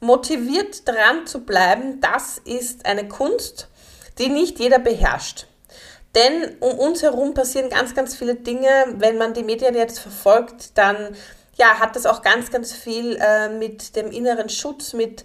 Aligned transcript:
Motiviert 0.00 0.86
dran 0.86 1.26
zu 1.26 1.44
bleiben, 1.44 2.00
das 2.00 2.38
ist 2.44 2.86
eine 2.86 3.08
Kunst, 3.08 3.68
die 4.18 4.28
nicht 4.28 4.58
jeder 4.58 4.78
beherrscht. 4.78 5.46
Denn 6.14 6.56
um 6.60 6.78
uns 6.78 7.02
herum 7.02 7.34
passieren 7.34 7.68
ganz, 7.68 7.94
ganz 7.94 8.14
viele 8.14 8.34
Dinge. 8.34 8.68
Wenn 8.96 9.18
man 9.18 9.34
die 9.34 9.42
Medien 9.42 9.74
jetzt 9.74 9.98
verfolgt, 9.98 10.78
dann 10.78 11.16
ja, 11.56 11.78
hat 11.80 11.96
das 11.96 12.06
auch 12.06 12.22
ganz, 12.22 12.50
ganz 12.50 12.72
viel 12.72 13.18
äh, 13.20 13.48
mit 13.48 13.96
dem 13.96 14.10
inneren 14.10 14.48
Schutz, 14.48 14.92
mit 14.92 15.24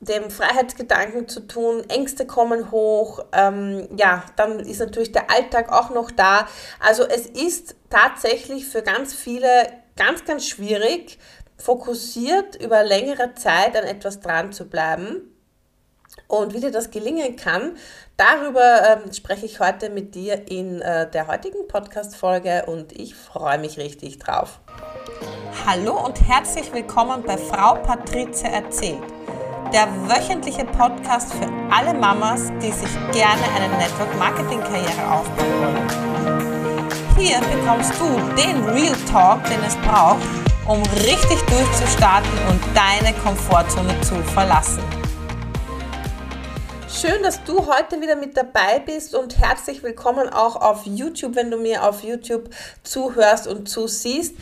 dem 0.00 0.30
Freiheitsgedanken 0.30 1.28
zu 1.28 1.40
tun. 1.40 1.84
Ängste 1.88 2.26
kommen 2.26 2.70
hoch. 2.70 3.24
Ähm, 3.32 3.86
ja, 3.96 4.24
dann 4.36 4.60
ist 4.60 4.80
natürlich 4.80 5.12
der 5.12 5.30
Alltag 5.30 5.70
auch 5.70 5.90
noch 5.90 6.10
da. 6.10 6.48
Also 6.80 7.04
es 7.04 7.26
ist 7.26 7.76
tatsächlich 7.90 8.66
für 8.66 8.82
ganz 8.82 9.14
viele 9.14 9.68
ganz, 9.96 10.24
ganz 10.24 10.46
schwierig, 10.46 11.18
fokussiert 11.60 12.56
über 12.56 12.82
längere 12.82 13.34
Zeit 13.34 13.76
an 13.76 13.84
etwas 13.84 14.20
dran 14.20 14.52
zu 14.52 14.68
bleiben. 14.68 15.36
Und 16.26 16.54
wie 16.54 16.60
dir 16.60 16.72
das 16.72 16.90
gelingen 16.90 17.36
kann, 17.36 17.76
darüber 18.16 19.02
ähm, 19.04 19.12
spreche 19.12 19.46
ich 19.46 19.60
heute 19.60 19.90
mit 19.90 20.14
dir 20.14 20.48
in 20.48 20.80
äh, 20.80 21.08
der 21.10 21.28
heutigen 21.28 21.68
Podcast-Folge 21.68 22.64
und 22.66 22.92
ich 22.92 23.14
freue 23.14 23.58
mich 23.58 23.78
richtig 23.78 24.18
drauf. 24.18 24.60
Hallo 25.66 26.04
und 26.04 26.20
herzlich 26.26 26.72
willkommen 26.72 27.22
bei 27.24 27.36
Frau 27.36 27.74
Patrizia 27.74 28.50
erzählt, 28.50 29.02
der 29.72 29.86
wöchentliche 30.08 30.64
Podcast 30.64 31.32
für 31.34 31.48
alle 31.70 31.94
Mamas, 31.94 32.50
die 32.62 32.72
sich 32.72 32.92
gerne 33.12 33.42
eine 33.56 33.68
Network-Marketing-Karriere 33.76 35.12
aufbauen 35.12 35.60
wollen. 35.62 36.10
Hier 37.18 37.38
bekommst 37.40 37.92
du 38.00 38.06
den 38.40 38.64
Real 38.64 38.96
Talk, 39.10 39.44
den 39.44 39.62
es 39.64 39.76
braucht, 39.76 40.39
um 40.66 40.82
richtig 40.82 41.38
durchzustarten 41.48 42.30
und 42.48 42.60
deine 42.74 43.16
Komfortzone 43.18 44.00
zu 44.02 44.14
verlassen. 44.34 44.82
Schön, 46.88 47.22
dass 47.22 47.42
du 47.44 47.66
heute 47.66 48.00
wieder 48.00 48.16
mit 48.16 48.36
dabei 48.36 48.80
bist 48.84 49.14
und 49.14 49.38
herzlich 49.38 49.82
willkommen 49.82 50.28
auch 50.28 50.56
auf 50.56 50.84
YouTube, 50.84 51.34
wenn 51.34 51.50
du 51.50 51.56
mir 51.56 51.84
auf 51.88 52.02
YouTube 52.02 52.50
zuhörst 52.82 53.46
und 53.46 53.68
zusiehst. 53.68 54.34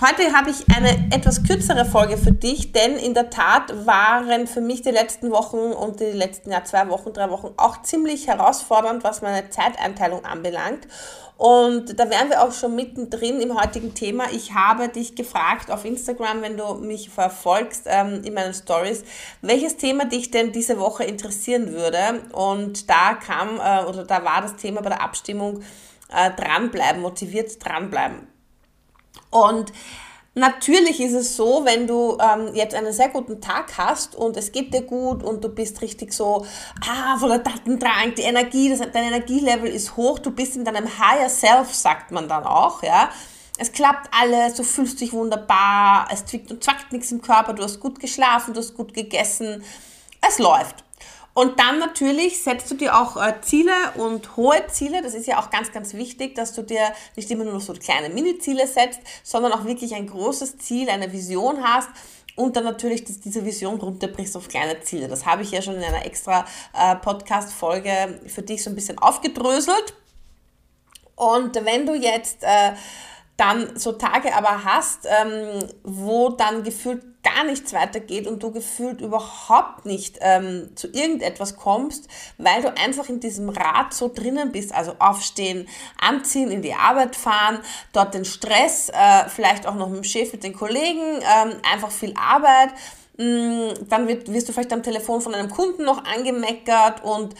Heute 0.00 0.32
habe 0.32 0.50
ich 0.50 0.64
eine 0.76 0.90
etwas 1.14 1.44
kürzere 1.44 1.84
Folge 1.84 2.16
für 2.16 2.32
dich, 2.32 2.72
denn 2.72 2.96
in 2.96 3.14
der 3.14 3.30
Tat 3.30 3.86
waren 3.86 4.48
für 4.48 4.60
mich 4.60 4.82
die 4.82 4.90
letzten 4.90 5.30
Wochen 5.30 5.56
und 5.56 6.00
die 6.00 6.06
letzten 6.06 6.50
ja, 6.50 6.64
zwei 6.64 6.88
Wochen, 6.88 7.12
drei 7.12 7.30
Wochen 7.30 7.54
auch 7.56 7.80
ziemlich 7.82 8.26
herausfordernd, 8.26 9.04
was 9.04 9.22
meine 9.22 9.48
Zeiteinteilung 9.50 10.24
anbelangt. 10.24 10.88
Und 11.36 11.98
da 11.98 12.10
wären 12.10 12.28
wir 12.28 12.42
auch 12.42 12.52
schon 12.52 12.74
mittendrin 12.74 13.40
im 13.40 13.56
heutigen 13.56 13.94
Thema. 13.94 14.24
Ich 14.32 14.52
habe 14.52 14.88
dich 14.88 15.14
gefragt 15.14 15.70
auf 15.70 15.84
Instagram, 15.84 16.42
wenn 16.42 16.56
du 16.56 16.74
mich 16.74 17.08
verfolgst 17.08 17.84
ähm, 17.86 18.22
in 18.24 18.34
meinen 18.34 18.52
Stories, 18.52 19.04
welches 19.42 19.76
Thema 19.76 20.06
dich 20.06 20.32
denn 20.32 20.50
diese 20.50 20.80
Woche 20.80 21.04
interessieren 21.04 21.72
würde. 21.72 22.20
Und 22.32 22.90
da 22.90 23.14
kam 23.14 23.60
äh, 23.60 23.84
oder 23.88 24.04
da 24.04 24.24
war 24.24 24.42
das 24.42 24.56
Thema 24.56 24.82
bei 24.82 24.88
der 24.88 25.02
Abstimmung 25.02 25.62
äh, 26.12 26.32
dranbleiben, 26.32 27.00
motiviert 27.00 27.64
dranbleiben. 27.64 28.33
Und 29.30 29.72
Natürlich 30.36 31.00
ist 31.00 31.12
es 31.12 31.36
so, 31.36 31.64
wenn 31.64 31.86
du 31.86 32.18
ähm, 32.20 32.54
jetzt 32.54 32.74
einen 32.74 32.92
sehr 32.92 33.08
guten 33.08 33.40
Tag 33.40 33.78
hast 33.78 34.16
und 34.16 34.36
es 34.36 34.50
geht 34.50 34.74
dir 34.74 34.82
gut 34.82 35.22
und 35.22 35.44
du 35.44 35.48
bist 35.48 35.80
richtig 35.80 36.12
so 36.12 36.44
ah, 36.88 37.16
voller 37.16 37.38
Datendrang, 37.38 38.16
die 38.16 38.22
Energie, 38.22 38.68
das, 38.68 38.80
dein 38.80 39.04
Energielevel 39.04 39.70
ist 39.70 39.96
hoch, 39.96 40.18
du 40.18 40.32
bist 40.32 40.56
in 40.56 40.64
deinem 40.64 40.86
Higher 40.98 41.28
Self, 41.28 41.72
sagt 41.72 42.10
man 42.10 42.28
dann 42.28 42.44
auch, 42.44 42.82
ja. 42.82 43.10
Es 43.56 43.70
klappt 43.70 44.10
alles, 44.12 44.54
du 44.54 44.64
fühlst 44.64 45.00
dich 45.00 45.12
wunderbar, 45.12 46.08
es 46.12 46.26
zwickt 46.26 46.50
und 46.50 46.64
zwackt 46.64 46.92
nichts 46.92 47.12
im 47.12 47.22
Körper, 47.22 47.52
du 47.52 47.62
hast 47.62 47.78
gut 47.78 48.00
geschlafen, 48.00 48.52
du 48.52 48.58
hast 48.58 48.74
gut 48.74 48.92
gegessen, 48.92 49.62
es 50.26 50.40
läuft. 50.40 50.83
Und 51.34 51.58
dann 51.58 51.80
natürlich 51.80 52.42
setzt 52.42 52.70
du 52.70 52.76
dir 52.76 52.96
auch 52.96 53.16
äh, 53.16 53.34
Ziele 53.42 53.72
und 53.96 54.36
hohe 54.36 54.66
Ziele. 54.68 55.02
Das 55.02 55.14
ist 55.14 55.26
ja 55.26 55.40
auch 55.40 55.50
ganz, 55.50 55.72
ganz 55.72 55.92
wichtig, 55.94 56.36
dass 56.36 56.52
du 56.52 56.62
dir 56.62 56.92
nicht 57.16 57.28
immer 57.30 57.44
nur 57.44 57.60
so 57.60 57.72
kleine 57.72 58.08
Mini-Ziele 58.08 58.68
setzt, 58.68 59.00
sondern 59.24 59.52
auch 59.52 59.64
wirklich 59.64 59.94
ein 59.96 60.06
großes 60.06 60.58
Ziel, 60.58 60.88
eine 60.88 61.12
Vision 61.12 61.64
hast 61.64 61.88
und 62.36 62.56
dann 62.56 62.64
natürlich 62.64 63.04
dass 63.04 63.20
diese 63.20 63.44
Vision 63.44 63.80
runterbrichst 63.80 64.36
auf 64.36 64.48
kleine 64.48 64.80
Ziele. 64.80 65.08
Das 65.08 65.26
habe 65.26 65.42
ich 65.42 65.50
ja 65.50 65.60
schon 65.60 65.74
in 65.74 65.82
einer 65.82 66.04
extra 66.06 66.44
äh, 66.72 66.96
Podcast-Folge 66.96 68.20
für 68.26 68.42
dich 68.42 68.62
so 68.62 68.70
ein 68.70 68.76
bisschen 68.76 68.98
aufgedröselt. 68.98 69.94
Und 71.16 71.54
wenn 71.64 71.86
du 71.86 71.94
jetzt 71.94 72.42
äh, 72.42 72.72
dann 73.36 73.76
so 73.78 73.92
Tage 73.92 74.34
aber 74.34 74.64
hast, 74.64 75.06
ähm, 75.06 75.68
wo 75.82 76.30
dann 76.30 76.62
gefühlt 76.62 77.02
gar 77.24 77.44
nichts 77.44 77.72
weitergeht 77.72 78.26
und 78.26 78.42
du 78.42 78.52
gefühlt 78.52 79.00
überhaupt 79.00 79.86
nicht 79.86 80.18
ähm, 80.20 80.68
zu 80.76 80.88
irgendetwas 80.88 81.56
kommst, 81.56 82.06
weil 82.38 82.62
du 82.62 82.76
einfach 82.76 83.08
in 83.08 83.18
diesem 83.18 83.48
Rad 83.48 83.92
so 83.94 84.12
drinnen 84.14 84.52
bist, 84.52 84.72
also 84.74 84.94
aufstehen, 84.98 85.66
anziehen, 85.98 86.50
in 86.50 86.62
die 86.62 86.74
Arbeit 86.74 87.16
fahren, 87.16 87.58
dort 87.92 88.14
den 88.14 88.24
Stress, 88.24 88.90
äh, 88.90 89.28
vielleicht 89.28 89.66
auch 89.66 89.74
noch 89.74 89.88
mit 89.88 89.96
dem 89.96 90.04
Chef, 90.04 90.32
mit 90.32 90.44
den 90.44 90.52
Kollegen, 90.52 91.00
ähm, 91.00 91.54
einfach 91.72 91.90
viel 91.90 92.14
Arbeit, 92.16 92.74
mm, 93.16 93.88
dann 93.88 94.06
wird, 94.06 94.30
wirst 94.30 94.48
du 94.48 94.52
vielleicht 94.52 94.72
am 94.72 94.82
Telefon 94.82 95.20
von 95.22 95.34
einem 95.34 95.50
Kunden 95.50 95.84
noch 95.84 96.04
angemeckert 96.04 97.02
und 97.02 97.34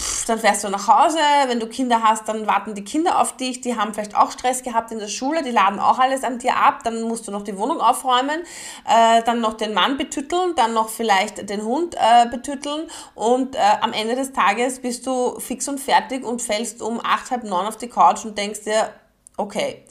pff, 0.00 0.26
dann 0.26 0.38
fährst 0.38 0.64
du 0.64 0.68
nach 0.68 0.88
Hause, 0.88 1.18
wenn 1.46 1.60
du 1.60 1.66
Kinder 1.66 2.02
hast, 2.02 2.28
dann 2.28 2.46
warten 2.46 2.74
die 2.74 2.84
Kinder 2.84 3.20
auf 3.20 3.36
dich, 3.36 3.60
die 3.60 3.76
haben 3.76 3.94
vielleicht 3.94 4.16
auch 4.16 4.30
Stress 4.30 4.62
gehabt 4.62 4.90
in 4.92 4.98
der 4.98 5.08
Schule, 5.08 5.42
die 5.42 5.50
laden 5.50 5.78
auch 5.78 5.98
alles 5.98 6.24
an 6.24 6.38
dir 6.38 6.56
ab, 6.56 6.80
dann 6.84 7.02
musst 7.02 7.28
du 7.28 7.32
noch 7.32 7.42
die 7.42 7.56
Wohnung 7.56 7.80
aufräumen, 7.80 8.42
äh, 8.88 9.22
dann 9.24 9.40
noch 9.40 9.54
den 9.54 9.74
Mann 9.74 9.96
betütteln, 9.96 10.54
dann 10.56 10.74
noch 10.74 10.88
vielleicht 10.88 11.48
den 11.48 11.62
Hund 11.62 11.94
äh, 11.96 12.28
betütteln. 12.28 12.88
Und 13.14 13.56
äh, 13.56 13.60
am 13.80 13.92
Ende 13.92 14.14
des 14.14 14.32
Tages 14.32 14.80
bist 14.80 15.06
du 15.06 15.38
fix 15.38 15.68
und 15.68 15.80
fertig 15.80 16.24
und 16.24 16.42
fällst 16.42 16.82
um 16.82 17.00
acht, 17.02 17.30
halb 17.30 17.44
neun 17.44 17.66
auf 17.66 17.76
die 17.76 17.88
Couch 17.88 18.24
und 18.24 18.36
denkst 18.36 18.64
dir, 18.64 18.90
okay, 19.36 19.84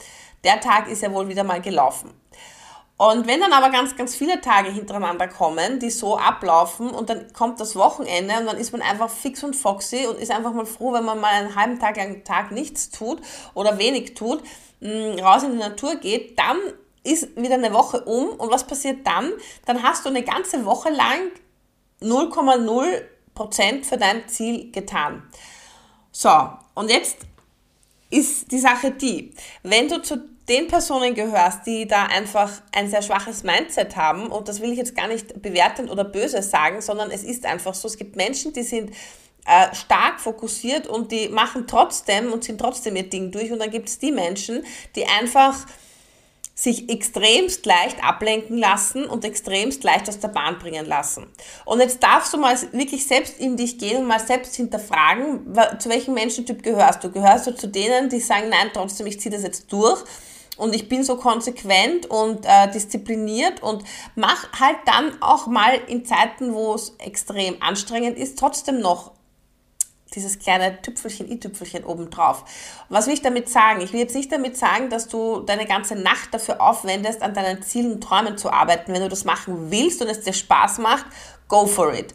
der 0.44 0.60
Tag 0.60 0.88
ist 0.90 1.02
ja 1.02 1.12
wohl 1.12 1.28
wieder 1.28 1.44
mal 1.44 1.62
gelaufen. 1.62 2.12
Und 2.98 3.28
wenn 3.28 3.42
dann 3.42 3.54
aber 3.54 3.72
ganz, 3.72 3.96
ganz 3.96 4.16
viele 4.16 4.40
Tage 4.40 4.70
hintereinander 4.70 5.28
kommen, 5.28 5.80
die 5.80 5.90
so 5.90 6.18
ablaufen 6.18 6.92
und 6.92 7.10
dann 7.10 7.34
kommt 7.34 7.60
das 7.60 7.76
Wochenende 7.76 8.38
und 8.38 8.46
dann 8.46 8.58
ist 8.58 8.72
man 8.72 8.82
einfach 8.82 9.10
fix 9.10 9.44
und 9.44 9.56
foxy 9.56 10.06
und 10.06 10.20
ist 10.20 10.32
einfach 10.32 10.54
mal 10.54 10.66
froh, 10.66 10.94
wenn 10.94 11.04
man 11.04 11.20
mal 11.20 11.34
einen 11.34 11.56
halben 11.56 11.80
Tag 11.80 11.98
lang 11.98 12.24
Tag 12.24 12.52
nichts 12.52 12.92
tut 12.92 13.20
oder 13.56 13.80
wenig 13.80 14.14
tut, 14.14 14.44
mm, 14.80 15.20
raus 15.20 15.44
in 15.44 15.54
die 15.54 15.58
Natur 15.58 15.96
geht, 15.96 16.38
dann 16.38 16.58
ist 17.04 17.36
wieder 17.36 17.56
eine 17.56 17.74
Woche 17.74 18.02
um 18.06 18.30
und 18.30 18.52
was 18.52 18.66
passiert 18.66 19.06
dann? 19.06 19.34
Dann 19.66 19.84
hast 19.84 20.06
du 20.06 20.10
eine 20.10 20.24
ganze 20.24 20.64
Woche 20.66 20.90
lang 20.90 21.32
0,0% 22.00 23.84
für 23.84 23.98
dein 23.98 24.28
Ziel 24.28 24.72
getan. 24.72 25.24
So, 26.12 26.30
und 26.76 26.90
jetzt 26.90 27.18
ist 28.10 28.52
die 28.52 28.60
Sache 28.60 28.92
die, 28.92 29.34
wenn 29.64 29.90
du 29.90 30.02
zu 30.02 30.33
den 30.50 30.68
Personen 30.68 31.14
gehörst, 31.14 31.66
die 31.66 31.88
da 31.88 32.06
einfach 32.06 32.50
ein 32.74 32.90
sehr 32.90 33.02
schwaches 33.02 33.44
Mindset 33.44 33.96
haben, 33.96 34.28
und 34.28 34.48
das 34.48 34.62
will 34.62 34.72
ich 34.72 34.78
jetzt 34.78 34.96
gar 34.96 35.08
nicht 35.08 35.42
bewertend 35.42 35.90
oder 35.90 36.04
böse 36.04 36.42
sagen, 36.42 36.82
sondern 36.82 37.12
es 37.12 37.24
ist 37.24 37.46
einfach 37.46 37.74
so, 37.74 37.88
es 37.88 37.98
gibt 37.98 38.16
Menschen, 38.16 38.52
die 38.54 38.64
sind 38.64 38.92
äh, 39.46 39.74
stark 39.76 40.20
fokussiert 40.20 40.88
und 40.88 41.12
die 41.12 41.30
machen 41.30 41.66
trotzdem 41.68 42.32
und 42.32 42.44
ziehen 42.44 42.58
trotzdem 42.58 42.96
ihr 42.96 43.10
Ding 43.10 43.32
durch 43.32 43.52
und 43.52 43.60
dann 43.60 43.72
gibt 43.72 43.90
es 43.90 44.00
die 44.00 44.12
Menschen, 44.12 44.66
die 44.96 45.06
einfach 45.06 45.66
sich 46.56 46.88
extremst 46.90 47.66
leicht 47.66 48.04
ablenken 48.04 48.58
lassen 48.58 49.06
und 49.06 49.26
extremst 49.26 49.84
leicht 49.84 50.08
aus 50.08 50.20
der 50.20 50.28
Bahn 50.28 50.60
bringen 50.60 50.86
lassen. 50.86 51.28
Und 51.66 51.80
jetzt 51.80 52.04
darfst 52.04 52.32
du 52.32 52.38
mal 52.38 52.56
wirklich 52.74 53.08
selbst 53.08 53.40
in 53.40 53.58
dich 53.58 53.80
gehen 53.80 53.98
und 53.98 54.08
mal 54.08 54.20
selbst 54.20 54.56
hinterfragen, 54.56 55.54
zu 55.80 55.90
welchem 55.90 56.14
Menschentyp 56.14 56.62
gehörst 56.62 57.04
du? 57.04 57.12
Gehörst 57.12 57.48
du 57.48 57.56
zu 57.56 57.68
denen, 57.68 58.10
die 58.10 58.20
sagen, 58.20 58.50
nein, 58.50 58.70
trotzdem, 58.72 59.08
ich 59.08 59.20
ziehe 59.20 59.34
das 59.34 59.44
jetzt 59.44 59.72
durch? 59.74 60.04
Und 60.58 60.76
ich 60.76 60.88
bin 60.88 61.04
so 61.04 61.18
konsequent 61.18 62.06
und 62.08 62.46
äh, 62.46 62.70
diszipliniert 62.72 63.64
und 63.64 63.84
mach 64.16 64.52
halt 64.60 64.78
dann 64.86 65.22
auch 65.22 65.48
mal 65.48 65.76
in 65.88 66.06
Zeiten, 66.06 66.54
wo 66.54 66.76
es 66.76 66.96
extrem 67.00 67.62
anstrengend 67.62 68.18
ist, 68.18 68.38
trotzdem 68.38 68.80
noch 68.80 69.12
dieses 70.14 70.38
kleine 70.38 70.80
Tüpfelchen, 70.82 71.32
i-Tüpfelchen 71.32 71.84
obendrauf. 71.84 72.46
Was 72.90 73.08
will 73.08 73.14
ich 73.14 73.24
damit 73.24 73.50
sagen? 73.50 73.82
Ich 73.82 73.94
will 73.94 74.00
jetzt 74.00 74.16
nicht 74.16 74.32
damit 74.32 74.56
sagen, 74.58 74.92
dass 74.92 75.08
du 75.08 75.40
deine 75.40 75.66
ganze 75.66 75.96
Nacht 75.96 76.32
dafür 76.32 76.62
aufwendest, 76.62 77.24
an 77.24 77.34
deinen 77.34 77.64
Zielen 77.64 77.94
und 77.94 78.02
Träumen 78.02 78.38
zu 78.38 78.52
arbeiten. 78.52 78.94
Wenn 78.94 79.02
du 79.02 79.10
das 79.10 79.26
machen 79.26 79.72
willst 79.72 80.02
und 80.04 80.10
es 80.10 80.22
dir 80.22 80.34
Spaß 80.34 80.78
macht, 80.80 81.06
go 81.48 81.66
for 81.66 81.94
it. 81.94 82.14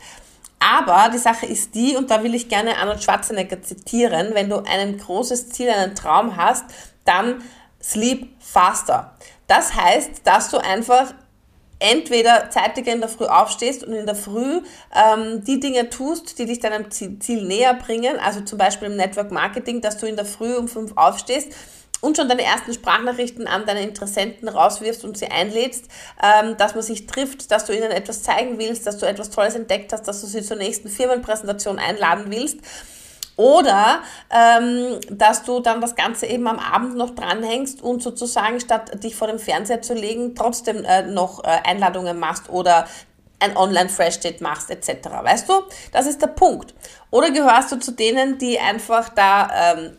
Aber 0.60 1.10
die 1.12 1.18
Sache 1.18 1.46
ist 1.46 1.74
die, 1.74 1.96
und 1.96 2.10
da 2.10 2.22
will 2.22 2.34
ich 2.34 2.48
gerne 2.48 2.76
Arnold 2.78 3.02
Schwarzenegger 3.02 3.62
zitieren, 3.62 4.30
wenn 4.34 4.48
du 4.48 4.58
ein 4.64 4.98
großes 4.98 5.50
Ziel, 5.50 5.70
einen 5.70 5.94
Traum 5.94 6.36
hast, 6.36 6.64
dann 7.04 7.42
sleep 7.82 8.28
faster. 8.40 9.14
Das 9.46 9.75
heißt, 9.75 10.22
dass 10.25 10.50
du 10.50 10.58
einfach 10.58 11.14
entweder 11.80 12.50
zeitiger 12.50 12.92
in 12.92 13.00
der 13.00 13.08
Früh 13.08 13.26
aufstehst 13.26 13.84
und 13.84 13.92
in 13.92 14.06
der 14.06 14.16
Früh 14.16 14.62
ähm, 14.94 15.44
die 15.44 15.60
Dinge 15.60 15.88
tust, 15.90 16.38
die 16.38 16.46
dich 16.46 16.60
deinem 16.60 16.90
Ziel 16.90 17.42
näher 17.44 17.75
bringen, 17.75 18.19
also 18.19 18.40
zum 18.40 18.58
Beispiel 18.58 18.88
im 18.88 18.96
Network 18.96 19.30
Marketing, 19.30 19.80
dass 19.80 19.96
du 19.96 20.06
in 20.06 20.16
der 20.16 20.25
Früh 20.25 20.56
um 20.56 20.69
fünf 20.69 20.92
aufstehst 20.96 21.52
und 22.00 22.16
schon 22.16 22.28
deine 22.28 22.42
ersten 22.42 22.72
Sprachnachrichten 22.72 23.46
an 23.46 23.64
deine 23.66 23.82
Interessenten 23.82 24.48
rauswirfst 24.48 25.04
und 25.04 25.19
sie 25.19 25.28
einlädst, 25.30 25.86
ähm, 26.22 26.56
dass 26.56 26.75
man 26.75 26.82
sich 26.82 27.06
trifft, 27.06 27.50
dass 27.50 27.64
du 27.64 27.72
ihnen 27.72 27.90
etwas 27.90 28.22
zeigen 28.22 28.58
willst, 28.58 28.86
dass 28.86 28.98
du 28.98 29.06
etwas 29.06 29.30
Tolles 29.30 29.54
entdeckt 29.54 29.92
hast, 29.92 30.06
dass 30.06 30.20
du 30.20 30.26
sie 30.26 30.42
zur 30.42 30.56
nächsten 30.56 30.88
Firmenpräsentation 30.88 31.78
einladen 31.78 32.26
willst. 32.28 32.58
Oder 33.38 34.02
ähm, 34.31 34.99
dass 35.11 35.44
du 35.44 35.61
dann 35.61 35.81
das 35.81 35.94
Ganze 35.94 36.26
eben 36.26 36.49
am 36.49 36.58
Abend 36.58 36.96
noch 36.96 37.11
dranhängst 37.11 37.81
und 37.81 38.02
sozusagen 38.02 38.58
statt 38.58 39.05
dich 39.05 39.14
vor 39.14 39.29
dem 39.29 39.38
Fernseher 39.38 39.81
zu 39.81 39.94
legen, 39.94 40.35
trotzdem 40.35 40.85
äh, 40.85 41.02
noch 41.02 41.44
äh, 41.44 41.46
Einladungen 41.64 42.19
machst 42.19 42.50
oder 42.50 42.88
ein 43.38 43.56
Online-Fresh-Date 43.56 44.40
machst 44.40 44.70
etc. 44.70 45.08
Weißt 45.23 45.49
du? 45.49 45.52
Das 45.93 46.06
ist 46.06 46.20
der 46.20 46.26
Punkt. 46.26 46.75
Oder 47.12 47.31
gehörst 47.31 47.70
du 47.70 47.76
zu 47.76 47.93
denen, 47.93 48.38
die 48.38 48.58
einfach 48.58 49.08
da 49.11 49.49
ähm, 49.55 49.96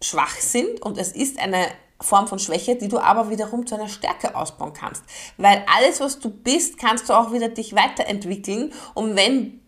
schwach 0.00 0.36
sind 0.36 0.80
und 0.80 0.96
es 0.96 1.10
ist 1.10 1.40
eine 1.40 1.66
Form 2.00 2.28
von 2.28 2.38
Schwäche, 2.38 2.76
die 2.76 2.86
du 2.86 3.00
aber 3.00 3.30
wiederum 3.30 3.66
zu 3.66 3.74
einer 3.74 3.88
Stärke 3.88 4.36
ausbauen 4.36 4.74
kannst. 4.74 5.02
Weil 5.38 5.64
alles, 5.76 5.98
was 5.98 6.20
du 6.20 6.30
bist, 6.30 6.78
kannst 6.78 7.08
du 7.08 7.14
auch 7.14 7.32
wieder 7.32 7.48
dich 7.48 7.74
weiterentwickeln. 7.74 8.72
Und 8.94 9.16
wenn 9.16 9.59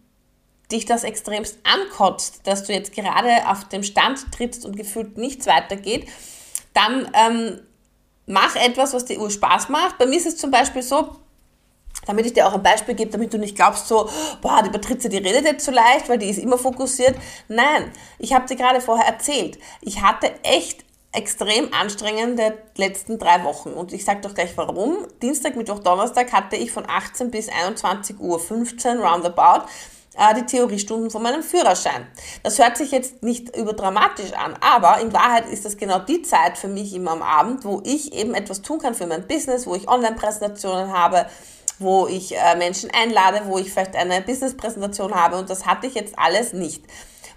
dich 0.73 0.85
das 0.85 1.05
extremst 1.05 1.59
ankotzt, 1.65 2.47
dass 2.47 2.65
du 2.65 2.73
jetzt 2.73 2.93
gerade 2.93 3.49
auf 3.49 3.69
dem 3.69 3.83
Stand 3.83 4.33
trittst 4.33 4.65
und 4.65 4.77
gefühlt 4.77 5.19
nichts 5.19 5.47
weitergeht, 5.47 6.09
dann 6.75 7.11
ähm, 7.15 7.61
mach 8.27 8.57
etwas, 8.57 8.95
was 8.95 9.05
dir 9.05 9.21
Ur 9.21 9.31
Spaß 9.31 9.69
macht. 9.69 9.99
Bei 9.99 10.07
mir 10.07 10.17
ist 10.17 10.27
es 10.27 10.37
zum 10.37 10.51
Beispiel 10.51 10.83
so, 10.83 11.17
damit 12.07 12.27
ich 12.27 12.33
dir 12.33 12.47
auch 12.47 12.55
ein 12.55 12.63
Beispiel 12.63 12.95
gebe, 12.95 13.11
damit 13.11 13.33
du 13.33 13.39
nicht 13.39 13.55
glaubst, 13.55 13.87
so, 13.87 14.09
boah, 14.41 14.63
die 14.63 14.71
Patrizia, 14.71 15.11
die 15.11 15.19
redet 15.19 15.45
jetzt 15.45 15.65
so 15.65 15.71
leicht, 15.71 16.09
weil 16.09 16.19
die 16.19 16.31
ist 16.31 16.39
immer 16.39 16.59
fokussiert. 16.59 17.17
Nein, 17.49 17.93
ich 18.19 18.33
habe 18.33 18.47
dir 18.47 18.57
gerade 18.57 18.81
vorher 18.81 19.07
erzählt, 19.07 19.59
ich 19.81 20.03
hatte 20.03 20.33
echt 20.43 20.85
extrem 21.13 21.73
anstrengende 21.75 22.59
letzten 22.77 23.19
drei 23.19 23.45
Wochen. 23.45 23.71
Und 23.71 23.93
ich 23.93 24.05
sage 24.05 24.23
doch 24.23 24.35
gleich 24.35 24.57
warum. 24.57 25.07
Dienstag, 25.21 25.57
Mittwoch, 25.57 25.81
Donnerstag 25.81 26.33
hatte 26.33 26.57
ich 26.57 26.73
von 26.73 26.89
18 26.89 27.31
bis 27.31 27.49
21 27.51 28.19
Uhr 28.19 28.41
15 28.41 28.99
roundabout 28.99 29.67
äh, 30.17 30.35
die 30.35 30.47
Theoriestunden 30.47 31.11
von 31.11 31.23
meinem 31.23 31.43
Führerschein. 31.43 32.07
Das 32.43 32.59
hört 32.59 32.77
sich 32.77 32.91
jetzt 32.91 33.23
nicht 33.23 33.57
überdramatisch 33.57 34.33
an, 34.33 34.55
aber 34.61 35.01
in 35.01 35.13
Wahrheit 35.13 35.49
ist 35.49 35.65
das 35.65 35.77
genau 35.77 35.99
die 35.99 36.23
Zeit 36.23 36.59
für 36.59 36.69
mich 36.69 36.95
immer 36.95 37.13
am 37.13 37.23
Abend, 37.23 37.65
wo 37.65 37.81
ich 37.85 38.13
eben 38.13 38.35
etwas 38.35 38.63
tun 38.63 38.79
kann 38.79 38.95
für 38.95 39.07
mein 39.07 39.27
Business, 39.27 39.67
wo 39.67 39.75
ich 39.75 39.89
Online-Präsentationen 39.89 40.93
habe, 40.93 41.27
wo 41.79 42.07
ich 42.07 42.37
äh, 42.37 42.57
Menschen 42.57 42.91
einlade, 42.91 43.43
wo 43.47 43.59
ich 43.59 43.73
vielleicht 43.73 43.97
eine 43.97 44.21
Business-Präsentation 44.21 45.15
habe 45.15 45.39
und 45.39 45.51
das 45.51 45.67
hatte 45.67 45.87
ich 45.87 45.95
jetzt 45.95 46.19
alles 46.19 46.53
nicht. 46.53 46.85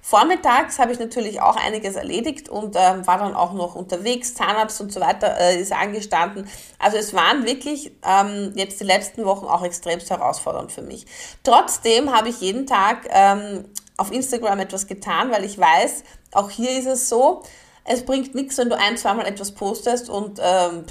Vormittags 0.08 0.78
habe 0.78 0.92
ich 0.92 1.00
natürlich 1.00 1.42
auch 1.42 1.56
einiges 1.56 1.96
erledigt 1.96 2.48
und 2.48 2.76
äh, 2.76 3.08
war 3.08 3.18
dann 3.18 3.34
auch 3.34 3.54
noch 3.54 3.74
unterwegs, 3.74 4.36
Zahnarzt 4.36 4.80
und 4.80 4.94
so 4.94 5.02
weiter 5.02 5.36
äh, 5.40 5.60
ist 5.60 5.72
angestanden. 5.72 6.48
Also 6.78 6.98
es 6.98 7.16
waren 7.16 7.44
wirklich 7.44 7.92
ähm, 8.08 8.54
jetzt 8.54 8.80
die 8.80 8.84
letzten 8.84 9.26
Wochen 9.26 9.48
auch 9.48 9.64
extremst 9.64 10.12
herausfordernd 10.12 10.72
für 10.72 10.84
mich. 10.84 11.08
Trotzdem 11.44 12.16
habe 12.16 12.30
ich 12.30 12.40
jeden 12.40 12.68
Tag 12.68 13.08
ähm, 13.10 13.66
auf 13.98 14.12
Instagram 14.12 14.60
etwas 14.60 14.86
getan, 14.86 15.32
weil 15.32 15.44
ich 15.44 15.58
weiß, 15.58 16.04
auch 16.34 16.52
hier 16.52 16.78
ist 16.78 16.86
es 16.86 17.10
so, 17.10 17.42
es 17.84 18.06
bringt 18.06 18.36
nichts, 18.36 18.60
wenn 18.60 18.70
du 18.70 18.78
ein, 18.78 18.98
zweimal 18.98 19.26
etwas 19.26 19.54
postest 19.54 20.12
und 20.12 20.40
ähm, 20.40 20.86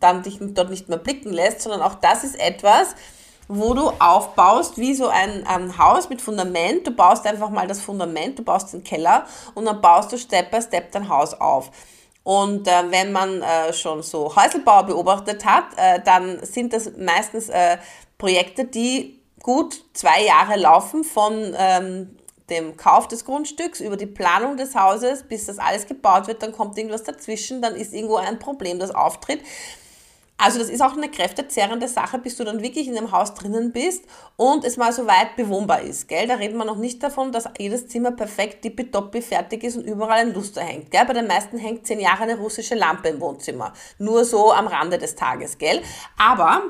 dann 0.00 0.24
dich 0.24 0.38
dort 0.40 0.70
nicht 0.70 0.88
mehr 0.88 0.98
blicken 0.98 1.32
lässt, 1.32 1.60
sondern 1.60 1.80
auch 1.80 1.94
das 1.94 2.24
ist 2.24 2.34
etwas, 2.40 2.96
wo 3.48 3.72
du 3.72 3.90
aufbaust 3.98 4.76
wie 4.76 4.94
so 4.94 5.08
ein, 5.08 5.46
ein 5.46 5.78
Haus 5.78 6.10
mit 6.10 6.20
Fundament. 6.20 6.86
Du 6.86 6.90
baust 6.90 7.26
einfach 7.26 7.50
mal 7.50 7.66
das 7.66 7.80
Fundament, 7.80 8.38
du 8.38 8.44
baust 8.44 8.72
den 8.72 8.84
Keller 8.84 9.26
und 9.54 9.64
dann 9.64 9.80
baust 9.80 10.12
du 10.12 10.18
Step 10.18 10.50
by 10.50 10.60
Step 10.60 10.92
dein 10.92 11.08
Haus 11.08 11.34
auf. 11.34 11.70
Und 12.22 12.68
äh, 12.68 12.90
wenn 12.90 13.10
man 13.10 13.40
äh, 13.40 13.72
schon 13.72 14.02
so 14.02 14.36
Häuselbau 14.36 14.82
beobachtet 14.82 15.46
hat, 15.46 15.64
äh, 15.76 16.00
dann 16.04 16.44
sind 16.44 16.74
das 16.74 16.92
meistens 16.98 17.48
äh, 17.48 17.78
Projekte, 18.18 18.66
die 18.66 19.18
gut 19.42 19.82
zwei 19.94 20.24
Jahre 20.24 20.56
laufen 20.56 21.04
von 21.04 21.54
ähm, 21.56 22.18
dem 22.50 22.76
Kauf 22.76 23.08
des 23.08 23.24
Grundstücks 23.24 23.80
über 23.80 23.96
die 23.96 24.06
Planung 24.06 24.56
des 24.56 24.74
Hauses, 24.74 25.22
bis 25.22 25.46
das 25.46 25.58
alles 25.58 25.86
gebaut 25.86 26.26
wird, 26.26 26.42
dann 26.42 26.52
kommt 26.52 26.76
irgendwas 26.76 27.02
dazwischen, 27.02 27.62
dann 27.62 27.74
ist 27.74 27.92
irgendwo 27.92 28.16
ein 28.16 28.38
Problem, 28.38 28.78
das 28.78 28.90
auftritt. 28.90 29.40
Also 30.40 30.60
das 30.60 30.70
ist 30.70 30.80
auch 30.80 30.96
eine 30.96 31.10
kräftezerrende 31.10 31.88
Sache, 31.88 32.18
bis 32.18 32.36
du 32.36 32.44
dann 32.44 32.62
wirklich 32.62 32.86
in 32.86 32.96
einem 32.96 33.10
Haus 33.10 33.34
drinnen 33.34 33.72
bist 33.72 34.04
und 34.36 34.64
es 34.64 34.76
mal 34.76 34.92
so 34.92 35.06
weit 35.08 35.34
bewohnbar 35.34 35.80
ist. 35.80 36.06
Gell? 36.06 36.28
Da 36.28 36.36
reden 36.36 36.56
wir 36.56 36.64
noch 36.64 36.76
nicht 36.76 37.02
davon, 37.02 37.32
dass 37.32 37.48
jedes 37.58 37.88
Zimmer 37.88 38.12
perfekt 38.12 38.62
tippitoppi 38.62 39.20
fertig 39.20 39.64
ist 39.64 39.76
und 39.76 39.84
überall 39.84 40.20
ein 40.20 40.32
Luster 40.32 40.62
hängt. 40.62 40.92
Gell? 40.92 41.04
Bei 41.06 41.12
den 41.12 41.26
meisten 41.26 41.58
hängt 41.58 41.88
zehn 41.88 41.98
Jahre 41.98 42.22
eine 42.22 42.36
russische 42.36 42.76
Lampe 42.76 43.08
im 43.08 43.20
Wohnzimmer. 43.20 43.72
Nur 43.98 44.24
so 44.24 44.52
am 44.52 44.68
Rande 44.68 44.96
des 44.96 45.16
Tages. 45.16 45.58
Gell? 45.58 45.82
Aber 46.16 46.62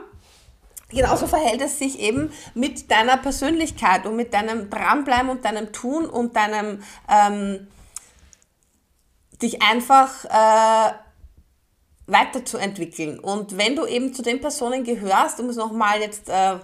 Genauso 0.90 1.26
verhält 1.26 1.60
es 1.60 1.78
sich 1.78 2.00
eben 2.00 2.32
mit 2.54 2.90
deiner 2.90 3.18
Persönlichkeit 3.18 4.06
und 4.06 4.16
mit 4.16 4.32
deinem 4.32 4.70
Dranbleiben 4.70 5.28
und 5.28 5.44
deinem 5.44 5.70
Tun 5.70 6.06
und 6.06 6.34
deinem 6.34 6.82
ähm, 7.10 7.68
dich 9.42 9.60
einfach 9.60 10.24
äh, 10.24 10.92
weiterzuentwickeln. 12.08 13.20
Und 13.20 13.56
wenn 13.56 13.76
du 13.76 13.86
eben 13.86 14.12
zu 14.12 14.22
den 14.22 14.40
Personen 14.40 14.82
gehörst, 14.82 15.38
um 15.38 15.48
es 15.48 15.56
nochmal 15.56 16.00
jetzt 16.00 16.28
äh, 16.28 16.56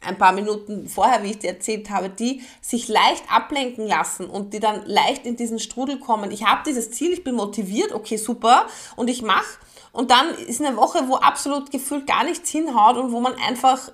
ein 0.00 0.18
paar 0.18 0.32
Minuten 0.32 0.88
vorher, 0.88 1.22
wie 1.22 1.30
ich 1.30 1.38
dir 1.38 1.50
erzählt 1.50 1.88
habe, 1.88 2.10
die 2.10 2.42
sich 2.60 2.88
leicht 2.88 3.24
ablenken 3.30 3.86
lassen 3.86 4.26
und 4.26 4.52
die 4.52 4.60
dann 4.60 4.84
leicht 4.84 5.24
in 5.24 5.36
diesen 5.36 5.58
Strudel 5.58 5.98
kommen. 5.98 6.30
Ich 6.30 6.44
habe 6.44 6.62
dieses 6.66 6.90
Ziel, 6.90 7.12
ich 7.12 7.24
bin 7.24 7.34
motiviert, 7.34 7.92
okay, 7.92 8.16
super, 8.16 8.66
und 8.96 9.08
ich 9.08 9.22
mache. 9.22 9.58
Und 9.92 10.10
dann 10.10 10.34
ist 10.34 10.60
eine 10.60 10.76
Woche, 10.76 11.08
wo 11.08 11.14
absolut 11.14 11.70
gefühlt 11.70 12.06
gar 12.06 12.24
nichts 12.24 12.50
hinhaut 12.50 12.96
und 12.96 13.12
wo 13.12 13.20
man 13.20 13.34
einfach 13.34 13.90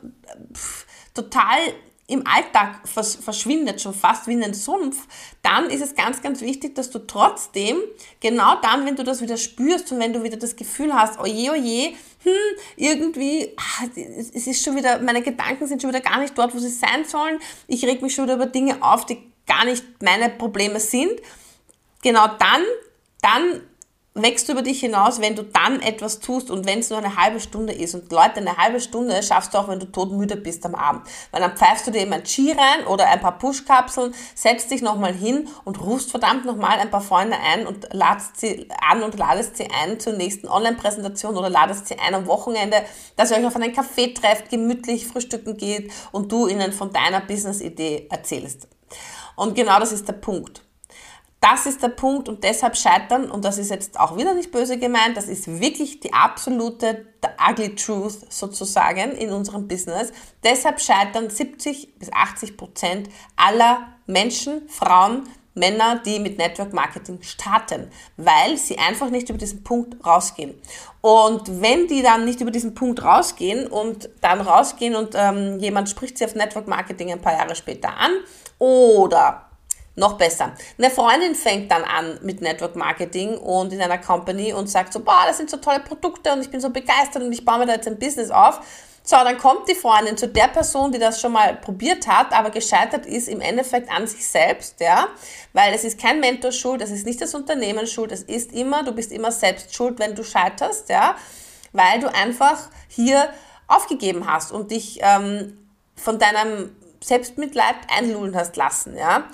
pff, 0.52 0.86
total 1.14 1.58
im 2.12 2.26
Alltag 2.26 2.86
vers 2.86 3.16
verschwindet, 3.16 3.80
schon 3.80 3.94
fast 3.94 4.26
wie 4.26 4.34
in 4.34 4.44
ein 4.44 4.52
Sumpf, 4.52 5.06
dann 5.40 5.70
ist 5.70 5.80
es 5.80 5.94
ganz, 5.94 6.20
ganz 6.20 6.42
wichtig, 6.42 6.74
dass 6.74 6.90
du 6.90 6.98
trotzdem, 6.98 7.78
genau 8.20 8.56
dann, 8.60 8.84
wenn 8.84 8.96
du 8.96 9.02
das 9.02 9.22
wieder 9.22 9.38
spürst 9.38 9.90
und 9.92 9.98
wenn 9.98 10.12
du 10.12 10.22
wieder 10.22 10.36
das 10.36 10.54
Gefühl 10.56 10.92
hast, 10.92 11.18
oje, 11.18 11.52
oje, 11.52 11.94
hm, 12.22 12.32
irgendwie, 12.76 13.52
ach, 13.56 13.84
es 13.96 14.46
ist 14.46 14.62
schon 14.62 14.76
wieder, 14.76 15.00
meine 15.00 15.22
Gedanken 15.22 15.66
sind 15.66 15.80
schon 15.80 15.90
wieder 15.90 16.02
gar 16.02 16.20
nicht 16.20 16.36
dort, 16.36 16.54
wo 16.54 16.58
sie 16.58 16.68
sein 16.68 17.04
sollen, 17.06 17.38
ich 17.66 17.84
reg 17.84 18.02
mich 18.02 18.14
schon 18.14 18.24
wieder 18.24 18.34
über 18.34 18.46
Dinge 18.46 18.82
auf, 18.82 19.06
die 19.06 19.18
gar 19.46 19.64
nicht 19.64 19.84
meine 20.02 20.28
Probleme 20.28 20.80
sind, 20.80 21.20
genau 22.02 22.26
dann, 22.26 22.62
dann 23.22 23.62
wächst 24.14 24.48
du 24.48 24.52
über 24.52 24.62
dich 24.62 24.80
hinaus, 24.80 25.20
wenn 25.20 25.34
du 25.34 25.42
dann 25.42 25.80
etwas 25.80 26.20
tust 26.20 26.50
und 26.50 26.66
wenn 26.66 26.80
es 26.80 26.90
nur 26.90 26.98
eine 26.98 27.16
halbe 27.16 27.40
Stunde 27.40 27.72
ist. 27.72 27.94
Und 27.94 28.12
Leute, 28.12 28.36
eine 28.36 28.56
halbe 28.56 28.80
Stunde 28.80 29.22
schaffst 29.22 29.54
du 29.54 29.58
auch, 29.58 29.68
wenn 29.68 29.80
du 29.80 29.86
todmüde 29.86 30.36
bist 30.36 30.66
am 30.66 30.74
Abend. 30.74 31.06
Weil 31.30 31.40
dann 31.40 31.56
pfeifst 31.56 31.86
du 31.86 31.90
dir 31.90 32.02
eben 32.02 32.12
ein 32.12 32.26
Ski 32.26 32.52
rein 32.52 32.86
oder 32.86 33.08
ein 33.08 33.20
paar 33.20 33.38
Pushkapseln, 33.38 34.14
setzt 34.34 34.70
dich 34.70 34.82
nochmal 34.82 35.14
hin 35.14 35.48
und 35.64 35.80
rufst 35.80 36.10
verdammt 36.10 36.44
nochmal 36.44 36.78
ein 36.78 36.90
paar 36.90 37.00
Freunde 37.00 37.36
ein 37.38 37.66
und 37.66 37.88
ladest 37.92 38.38
sie 38.38 38.68
an 38.86 39.02
und 39.02 39.18
ladest 39.18 39.56
sie 39.56 39.68
ein 39.70 39.98
zur 39.98 40.12
nächsten 40.12 40.46
Online-Präsentation 40.46 41.36
oder 41.36 41.48
ladest 41.48 41.88
sie 41.88 41.98
ein 41.98 42.14
am 42.14 42.26
Wochenende, 42.26 42.82
dass 43.16 43.30
ihr 43.30 43.38
euch 43.38 43.46
auf 43.46 43.56
einen 43.56 43.74
Café 43.74 44.14
trefft, 44.14 44.50
gemütlich 44.50 45.06
frühstücken 45.06 45.56
geht 45.56 45.90
und 46.12 46.30
du 46.30 46.48
ihnen 46.48 46.72
von 46.72 46.92
deiner 46.92 47.20
Business-Idee 47.20 48.08
erzählst. 48.10 48.68
Und 49.36 49.54
genau 49.54 49.80
das 49.80 49.92
ist 49.92 50.06
der 50.06 50.12
Punkt. 50.14 50.62
Das 51.42 51.66
ist 51.66 51.82
der 51.82 51.88
Punkt 51.88 52.28
und 52.28 52.44
deshalb 52.44 52.76
scheitern, 52.76 53.28
und 53.28 53.44
das 53.44 53.58
ist 53.58 53.68
jetzt 53.68 53.98
auch 53.98 54.16
wieder 54.16 54.32
nicht 54.32 54.52
böse 54.52 54.78
gemeint, 54.78 55.16
das 55.16 55.26
ist 55.26 55.60
wirklich 55.60 55.98
die 55.98 56.12
absolute 56.12 57.04
the 57.20 57.30
ugly 57.50 57.74
truth 57.74 58.32
sozusagen 58.32 59.10
in 59.10 59.30
unserem 59.30 59.66
Business. 59.66 60.12
Deshalb 60.44 60.80
scheitern 60.80 61.30
70 61.30 61.98
bis 61.98 62.12
80 62.12 62.56
Prozent 62.56 63.08
aller 63.34 63.88
Menschen, 64.06 64.68
Frauen, 64.68 65.24
Männer, 65.54 66.00
die 66.06 66.20
mit 66.20 66.38
Network 66.38 66.72
Marketing 66.72 67.20
starten, 67.22 67.90
weil 68.16 68.56
sie 68.56 68.78
einfach 68.78 69.10
nicht 69.10 69.28
über 69.28 69.38
diesen 69.38 69.64
Punkt 69.64 70.06
rausgehen. 70.06 70.54
Und 71.00 71.60
wenn 71.60 71.88
die 71.88 72.02
dann 72.02 72.24
nicht 72.24 72.40
über 72.40 72.52
diesen 72.52 72.74
Punkt 72.74 73.02
rausgehen 73.02 73.66
und 73.66 74.08
dann 74.20 74.40
rausgehen 74.40 74.94
und 74.94 75.16
ähm, 75.16 75.58
jemand 75.58 75.90
spricht 75.90 76.18
sie 76.18 76.24
auf 76.24 76.36
Network 76.36 76.68
Marketing 76.68 77.10
ein 77.10 77.20
paar 77.20 77.36
Jahre 77.36 77.56
später 77.56 77.96
an 77.98 78.12
oder 78.60 79.48
noch 79.94 80.14
besser. 80.14 80.54
Eine 80.78 80.90
Freundin 80.90 81.34
fängt 81.34 81.70
dann 81.70 81.84
an 81.84 82.18
mit 82.22 82.40
Network 82.40 82.76
Marketing 82.76 83.36
und 83.36 83.72
in 83.72 83.80
einer 83.80 83.98
Company 83.98 84.52
und 84.52 84.68
sagt 84.68 84.92
so, 84.92 85.00
boah, 85.00 85.24
das 85.26 85.36
sind 85.36 85.50
so 85.50 85.58
tolle 85.58 85.80
Produkte 85.80 86.32
und 86.32 86.40
ich 86.40 86.50
bin 86.50 86.60
so 86.60 86.70
begeistert 86.70 87.22
und 87.22 87.32
ich 87.32 87.44
baue 87.44 87.58
mir 87.58 87.66
da 87.66 87.74
jetzt 87.74 87.88
ein 87.88 87.98
Business 87.98 88.30
auf. 88.30 88.60
So, 89.04 89.16
dann 89.16 89.36
kommt 89.36 89.68
die 89.68 89.74
Freundin 89.74 90.16
zu 90.16 90.28
der 90.28 90.46
Person, 90.46 90.92
die 90.92 90.98
das 90.98 91.20
schon 91.20 91.32
mal 91.32 91.56
probiert 91.56 92.06
hat, 92.06 92.32
aber 92.32 92.50
gescheitert 92.50 93.04
ist 93.04 93.28
im 93.28 93.40
Endeffekt 93.40 93.90
an 93.90 94.06
sich 94.06 94.26
selbst, 94.26 94.80
ja, 94.80 95.08
weil 95.52 95.74
es 95.74 95.82
ist 95.82 96.00
kein 96.00 96.20
Mentor 96.20 96.52
schuld, 96.52 96.80
es 96.82 96.92
ist 96.92 97.04
nicht 97.04 97.20
das 97.20 97.34
Unternehmen 97.34 97.88
schuld, 97.88 98.12
es 98.12 98.22
ist 98.22 98.52
immer, 98.52 98.84
du 98.84 98.92
bist 98.92 99.10
immer 99.10 99.32
selbst 99.32 99.74
schuld, 99.74 99.98
wenn 99.98 100.14
du 100.14 100.22
scheiterst, 100.22 100.88
ja, 100.88 101.16
weil 101.72 101.98
du 101.98 102.14
einfach 102.14 102.70
hier 102.86 103.28
aufgegeben 103.66 104.30
hast 104.30 104.52
und 104.52 104.70
dich 104.70 105.00
ähm, 105.02 105.58
von 105.96 106.20
deinem 106.20 106.76
Selbstmitleid 107.02 107.74
einlullen 107.88 108.36
hast 108.36 108.56
lassen, 108.56 108.96
ja. 108.96 109.24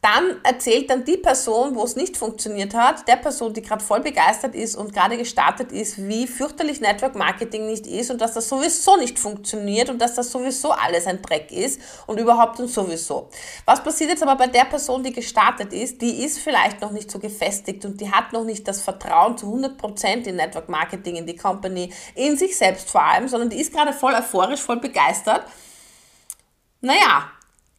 Dann 0.00 0.36
erzählt 0.44 0.90
dann 0.90 1.04
die 1.04 1.16
Person, 1.16 1.74
wo 1.74 1.82
es 1.82 1.96
nicht 1.96 2.16
funktioniert 2.16 2.72
hat, 2.72 3.08
der 3.08 3.16
Person, 3.16 3.52
die 3.52 3.62
gerade 3.62 3.82
voll 3.82 4.00
begeistert 4.00 4.54
ist 4.54 4.76
und 4.76 4.94
gerade 4.94 5.16
gestartet 5.16 5.72
ist, 5.72 5.98
wie 5.98 6.28
fürchterlich 6.28 6.80
Network 6.80 7.16
Marketing 7.16 7.66
nicht 7.66 7.84
ist 7.88 8.12
und 8.12 8.20
dass 8.20 8.34
das 8.34 8.48
sowieso 8.48 8.96
nicht 8.96 9.18
funktioniert 9.18 9.90
und 9.90 10.00
dass 10.00 10.14
das 10.14 10.30
sowieso 10.30 10.70
alles 10.70 11.06
ein 11.08 11.20
Dreck 11.20 11.50
ist 11.50 11.80
und 12.06 12.20
überhaupt 12.20 12.60
und 12.60 12.68
sowieso. 12.68 13.28
Was 13.64 13.82
passiert 13.82 14.10
jetzt 14.10 14.22
aber 14.22 14.36
bei 14.36 14.46
der 14.46 14.66
Person, 14.66 15.02
die 15.02 15.12
gestartet 15.12 15.72
ist? 15.72 16.00
Die 16.00 16.24
ist 16.24 16.38
vielleicht 16.38 16.80
noch 16.80 16.92
nicht 16.92 17.10
so 17.10 17.18
gefestigt 17.18 17.84
und 17.84 18.00
die 18.00 18.10
hat 18.10 18.32
noch 18.32 18.44
nicht 18.44 18.68
das 18.68 18.80
Vertrauen 18.80 19.36
zu 19.36 19.46
100% 19.46 20.28
in 20.28 20.36
Network 20.36 20.68
Marketing, 20.68 21.16
in 21.16 21.26
die 21.26 21.36
Company, 21.36 21.92
in 22.14 22.36
sich 22.36 22.56
selbst 22.56 22.88
vor 22.88 23.02
allem, 23.02 23.26
sondern 23.26 23.50
die 23.50 23.60
ist 23.60 23.72
gerade 23.72 23.92
voll 23.92 24.14
euphorisch, 24.14 24.60
voll 24.60 24.78
begeistert. 24.78 25.44
Naja, 26.80 27.32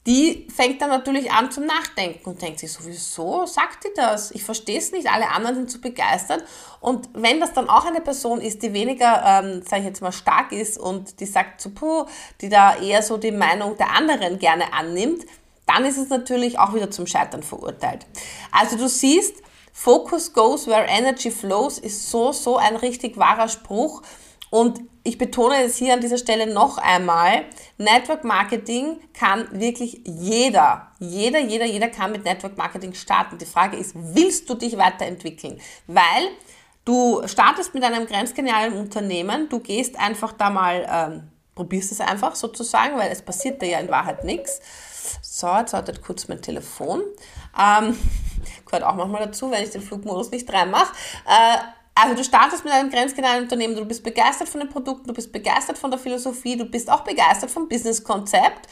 die 0.07 0.47
fängt 0.55 0.81
dann 0.81 0.89
natürlich 0.89 1.31
an 1.31 1.51
zum 1.51 1.65
Nachdenken 1.65 2.29
und 2.29 2.41
denkt 2.41 2.59
sich 2.59 2.71
sowieso, 2.71 3.45
sagt 3.45 3.83
die 3.83 3.93
das? 3.95 4.31
Ich 4.31 4.43
verstehe 4.43 4.77
es 4.77 4.91
nicht, 4.91 5.11
alle 5.11 5.29
anderen 5.29 5.55
sind 5.55 5.71
zu 5.71 5.81
begeistert. 5.81 6.43
Und 6.79 7.09
wenn 7.13 7.39
das 7.39 7.53
dann 7.53 7.69
auch 7.69 7.85
eine 7.85 8.01
Person 8.01 8.39
ist, 8.39 8.63
die 8.63 8.73
weniger, 8.73 9.23
ähm, 9.25 9.61
sage 9.61 9.81
ich 9.81 9.87
jetzt 9.87 10.01
mal, 10.01 10.11
stark 10.11 10.51
ist 10.51 10.79
und 10.79 11.19
die 11.19 11.25
sagt 11.25 11.61
so, 11.61 11.71
puh, 11.71 12.05
die 12.41 12.49
da 12.49 12.77
eher 12.77 13.03
so 13.03 13.17
die 13.17 13.31
Meinung 13.31 13.77
der 13.77 13.91
anderen 13.91 14.39
gerne 14.39 14.73
annimmt, 14.73 15.25
dann 15.67 15.85
ist 15.85 15.97
es 15.97 16.09
natürlich 16.09 16.57
auch 16.57 16.73
wieder 16.73 16.89
zum 16.89 17.05
Scheitern 17.05 17.43
verurteilt. 17.43 18.07
Also 18.51 18.77
du 18.77 18.87
siehst, 18.87 19.35
Focus 19.71 20.33
goes 20.33 20.67
where 20.67 20.85
energy 20.87 21.29
flows 21.29 21.77
ist 21.77 22.09
so, 22.09 22.31
so 22.31 22.57
ein 22.57 22.75
richtig 22.75 23.17
wahrer 23.17 23.47
Spruch. 23.47 24.01
Und 24.49 24.79
ich 25.03 25.17
betone 25.17 25.63
es 25.63 25.77
hier 25.77 25.93
an 25.93 26.01
dieser 26.01 26.17
Stelle 26.17 26.51
noch 26.51 26.77
einmal, 26.77 27.45
Network 27.77 28.23
Marketing 28.23 28.99
kann 29.13 29.47
wirklich 29.51 30.01
jeder, 30.05 30.91
jeder, 30.99 31.39
jeder, 31.39 31.65
jeder 31.65 31.87
kann 31.87 32.11
mit 32.11 32.25
Network 32.25 32.57
Marketing 32.57 32.93
starten. 32.93 33.37
Die 33.37 33.45
Frage 33.45 33.77
ist, 33.77 33.93
willst 33.95 34.49
du 34.49 34.55
dich 34.55 34.77
weiterentwickeln? 34.77 35.59
Weil 35.87 36.29
du 36.85 37.21
startest 37.27 37.73
mit 37.73 37.83
einem 37.83 38.05
grenzgenialen 38.07 38.73
Unternehmen, 38.73 39.49
du 39.49 39.59
gehst 39.59 39.97
einfach 39.97 40.33
da 40.33 40.49
mal, 40.49 40.85
ähm, 40.91 41.31
probierst 41.55 41.91
es 41.91 42.01
einfach 42.01 42.35
sozusagen, 42.35 42.97
weil 42.97 43.11
es 43.11 43.21
passiert 43.21 43.61
da 43.61 43.65
ja 43.65 43.79
in 43.79 43.89
Wahrheit 43.89 44.23
nichts. 44.23 44.59
So, 45.21 45.47
jetzt 45.47 45.73
wartet 45.73 46.03
kurz 46.03 46.27
mein 46.27 46.41
Telefon. 46.41 47.01
Ähm, 47.59 47.97
gehört 48.65 48.83
auch 48.83 48.95
manchmal 48.95 49.25
dazu, 49.25 49.49
wenn 49.49 49.63
ich 49.63 49.69
den 49.69 49.81
Flugmodus 49.81 50.31
nicht 50.31 50.51
reinmache. 50.51 50.93
Äh, 51.25 51.78
also 51.95 52.15
du 52.15 52.23
startest 52.23 52.63
mit 52.63 52.73
einem 52.73 52.89
grenzgenalen 52.89 53.43
Unternehmen, 53.43 53.75
du 53.75 53.85
bist 53.85 54.03
begeistert 54.03 54.49
von 54.49 54.61
den 54.61 54.69
Produkten, 54.69 55.07
du 55.07 55.13
bist 55.13 55.31
begeistert 55.31 55.77
von 55.77 55.91
der 55.91 55.99
Philosophie, 55.99 56.55
du 56.55 56.65
bist 56.65 56.89
auch 56.89 57.03
begeistert 57.03 57.51
vom 57.51 57.67
Businesskonzept. 57.67 58.67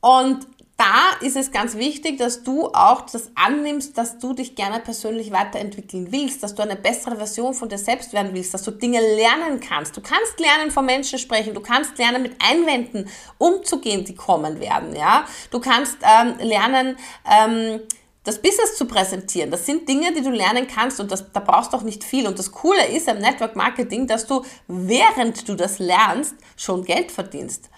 Und 0.00 0.46
da 0.76 1.16
ist 1.20 1.36
es 1.36 1.52
ganz 1.52 1.76
wichtig, 1.76 2.18
dass 2.18 2.42
du 2.42 2.68
auch 2.68 3.02
das 3.02 3.30
annimmst, 3.34 3.96
dass 3.96 4.18
du 4.18 4.34
dich 4.34 4.56
gerne 4.56 4.78
persönlich 4.80 5.32
weiterentwickeln 5.32 6.12
willst, 6.12 6.42
dass 6.42 6.54
du 6.54 6.62
eine 6.62 6.76
bessere 6.76 7.16
Version 7.16 7.54
von 7.54 7.70
dir 7.70 7.78
selbst 7.78 8.12
werden 8.12 8.34
willst, 8.34 8.52
dass 8.52 8.62
du 8.62 8.72
Dinge 8.72 9.00
lernen 9.00 9.60
kannst. 9.60 9.96
Du 9.96 10.02
kannst 10.02 10.38
lernen 10.38 10.70
von 10.70 10.84
Menschen 10.84 11.18
sprechen, 11.18 11.54
du 11.54 11.60
kannst 11.60 11.96
lernen 11.96 12.22
mit 12.22 12.36
Einwänden 12.42 13.08
umzugehen, 13.38 14.04
die 14.04 14.14
kommen 14.14 14.60
werden. 14.60 14.94
Ja, 14.94 15.24
du 15.50 15.60
kannst 15.60 15.96
ähm, 16.02 16.34
lernen 16.40 16.96
ähm, 17.24 17.80
das 18.26 18.42
Business 18.42 18.76
zu 18.76 18.86
präsentieren. 18.86 19.52
Das 19.52 19.64
sind 19.64 19.88
Dinge, 19.88 20.12
die 20.12 20.20
du 20.20 20.30
lernen 20.30 20.66
kannst 20.66 20.98
und 20.98 21.12
das, 21.12 21.32
da 21.32 21.38
brauchst 21.38 21.72
du 21.72 21.76
auch 21.76 21.82
nicht 21.82 22.02
viel. 22.02 22.26
Und 22.26 22.38
das 22.38 22.50
Coole 22.50 22.84
ist 22.88 23.08
am 23.08 23.18
Network 23.18 23.54
Marketing, 23.54 24.08
dass 24.08 24.26
du, 24.26 24.44
während 24.66 25.48
du 25.48 25.54
das 25.54 25.78
lernst, 25.78 26.34
schon 26.56 26.84
Geld 26.84 27.12
verdienst. 27.12 27.70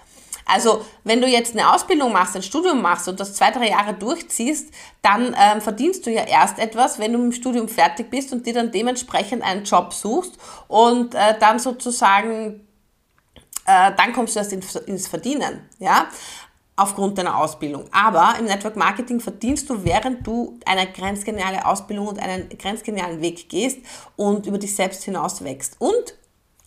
Also 0.46 0.82
wenn 1.04 1.20
du 1.20 1.28
jetzt 1.28 1.52
eine 1.52 1.70
Ausbildung 1.70 2.12
machst, 2.12 2.34
ein 2.34 2.42
Studium 2.42 2.80
machst 2.80 3.06
und 3.08 3.20
das 3.20 3.34
zwei, 3.34 3.50
drei 3.50 3.68
Jahre 3.68 3.92
durchziehst, 3.92 4.72
dann 5.02 5.36
ähm, 5.38 5.60
verdienst 5.60 6.06
du 6.06 6.10
ja 6.10 6.22
erst 6.22 6.58
etwas, 6.58 6.98
wenn 6.98 7.12
du 7.12 7.18
im 7.18 7.32
Studium 7.32 7.68
fertig 7.68 8.08
bist 8.08 8.32
und 8.32 8.46
dir 8.46 8.54
dann 8.54 8.72
dementsprechend 8.72 9.42
einen 9.42 9.64
Job 9.64 9.92
suchst 9.92 10.38
und 10.66 11.14
äh, 11.14 11.38
dann 11.38 11.58
sozusagen 11.58 12.66
äh, 13.66 13.92
dann 13.94 14.14
kommst 14.14 14.34
du 14.34 14.38
erst 14.38 14.54
ins 14.54 15.08
Verdienen. 15.08 15.68
Ja? 15.78 16.08
Aufgrund 16.78 17.18
deiner 17.18 17.36
Ausbildung. 17.36 17.84
Aber 17.92 18.36
im 18.38 18.46
Network 18.46 18.76
Marketing 18.76 19.20
verdienst 19.20 19.68
du, 19.68 19.84
während 19.84 20.26
du 20.26 20.58
eine 20.64 20.90
grenzgeniale 20.90 21.66
Ausbildung 21.66 22.08
und 22.08 22.18
einen 22.18 22.48
grenzgenialen 22.50 23.20
Weg 23.20 23.48
gehst 23.48 23.78
und 24.16 24.46
über 24.46 24.58
dich 24.58 24.74
selbst 24.74 25.04
hinaus 25.04 25.42
wächst. 25.42 25.76
Und, 25.78 26.14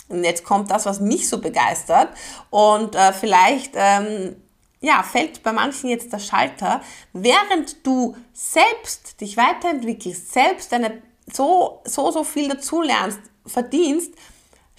jetzt 0.10 0.44
kommt 0.44 0.70
das, 0.70 0.86
was 0.86 1.00
mich 1.00 1.30
so 1.30 1.40
begeistert 1.40 2.10
und 2.50 2.96
äh, 2.96 3.14
vielleicht 3.14 3.72
ähm, 3.76 4.36
ja, 4.82 5.04
fällt 5.04 5.42
bei 5.44 5.54
manchen 5.54 5.90
jetzt 5.90 6.12
der 6.12 6.20
Schalter, 6.20 6.82
während 7.14 7.86
du 7.86 8.18
selbst 8.34 9.22
dich 9.22 9.38
weiterentwickelst, 9.38 10.34
selbst 10.34 10.74
eine, 10.74 11.02
so, 11.32 11.82
so, 11.86 12.12
so 12.12 12.26
viel 12.26 12.50
dazulernst, 12.50 13.20
verdienst, 13.46 14.12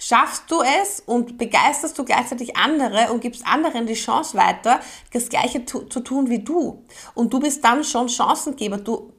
schaffst 0.03 0.51
du 0.51 0.61
es 0.61 1.01
und 1.05 1.37
begeisterst 1.37 1.97
du 1.97 2.03
gleichzeitig 2.03 2.57
andere 2.57 3.11
und 3.11 3.21
gibst 3.21 3.45
anderen 3.47 3.87
die 3.87 3.93
Chance 3.93 4.37
weiter, 4.37 4.81
das 5.13 5.29
Gleiche 5.29 5.65
zu, 5.65 5.83
zu 5.83 6.01
tun 6.01 6.29
wie 6.29 6.39
du. 6.39 6.83
Und 7.13 7.33
du 7.33 7.39
bist 7.39 7.63
dann 7.63 7.85
schon 7.85 8.09
Chancengeber. 8.09 8.77
Du 8.77 9.13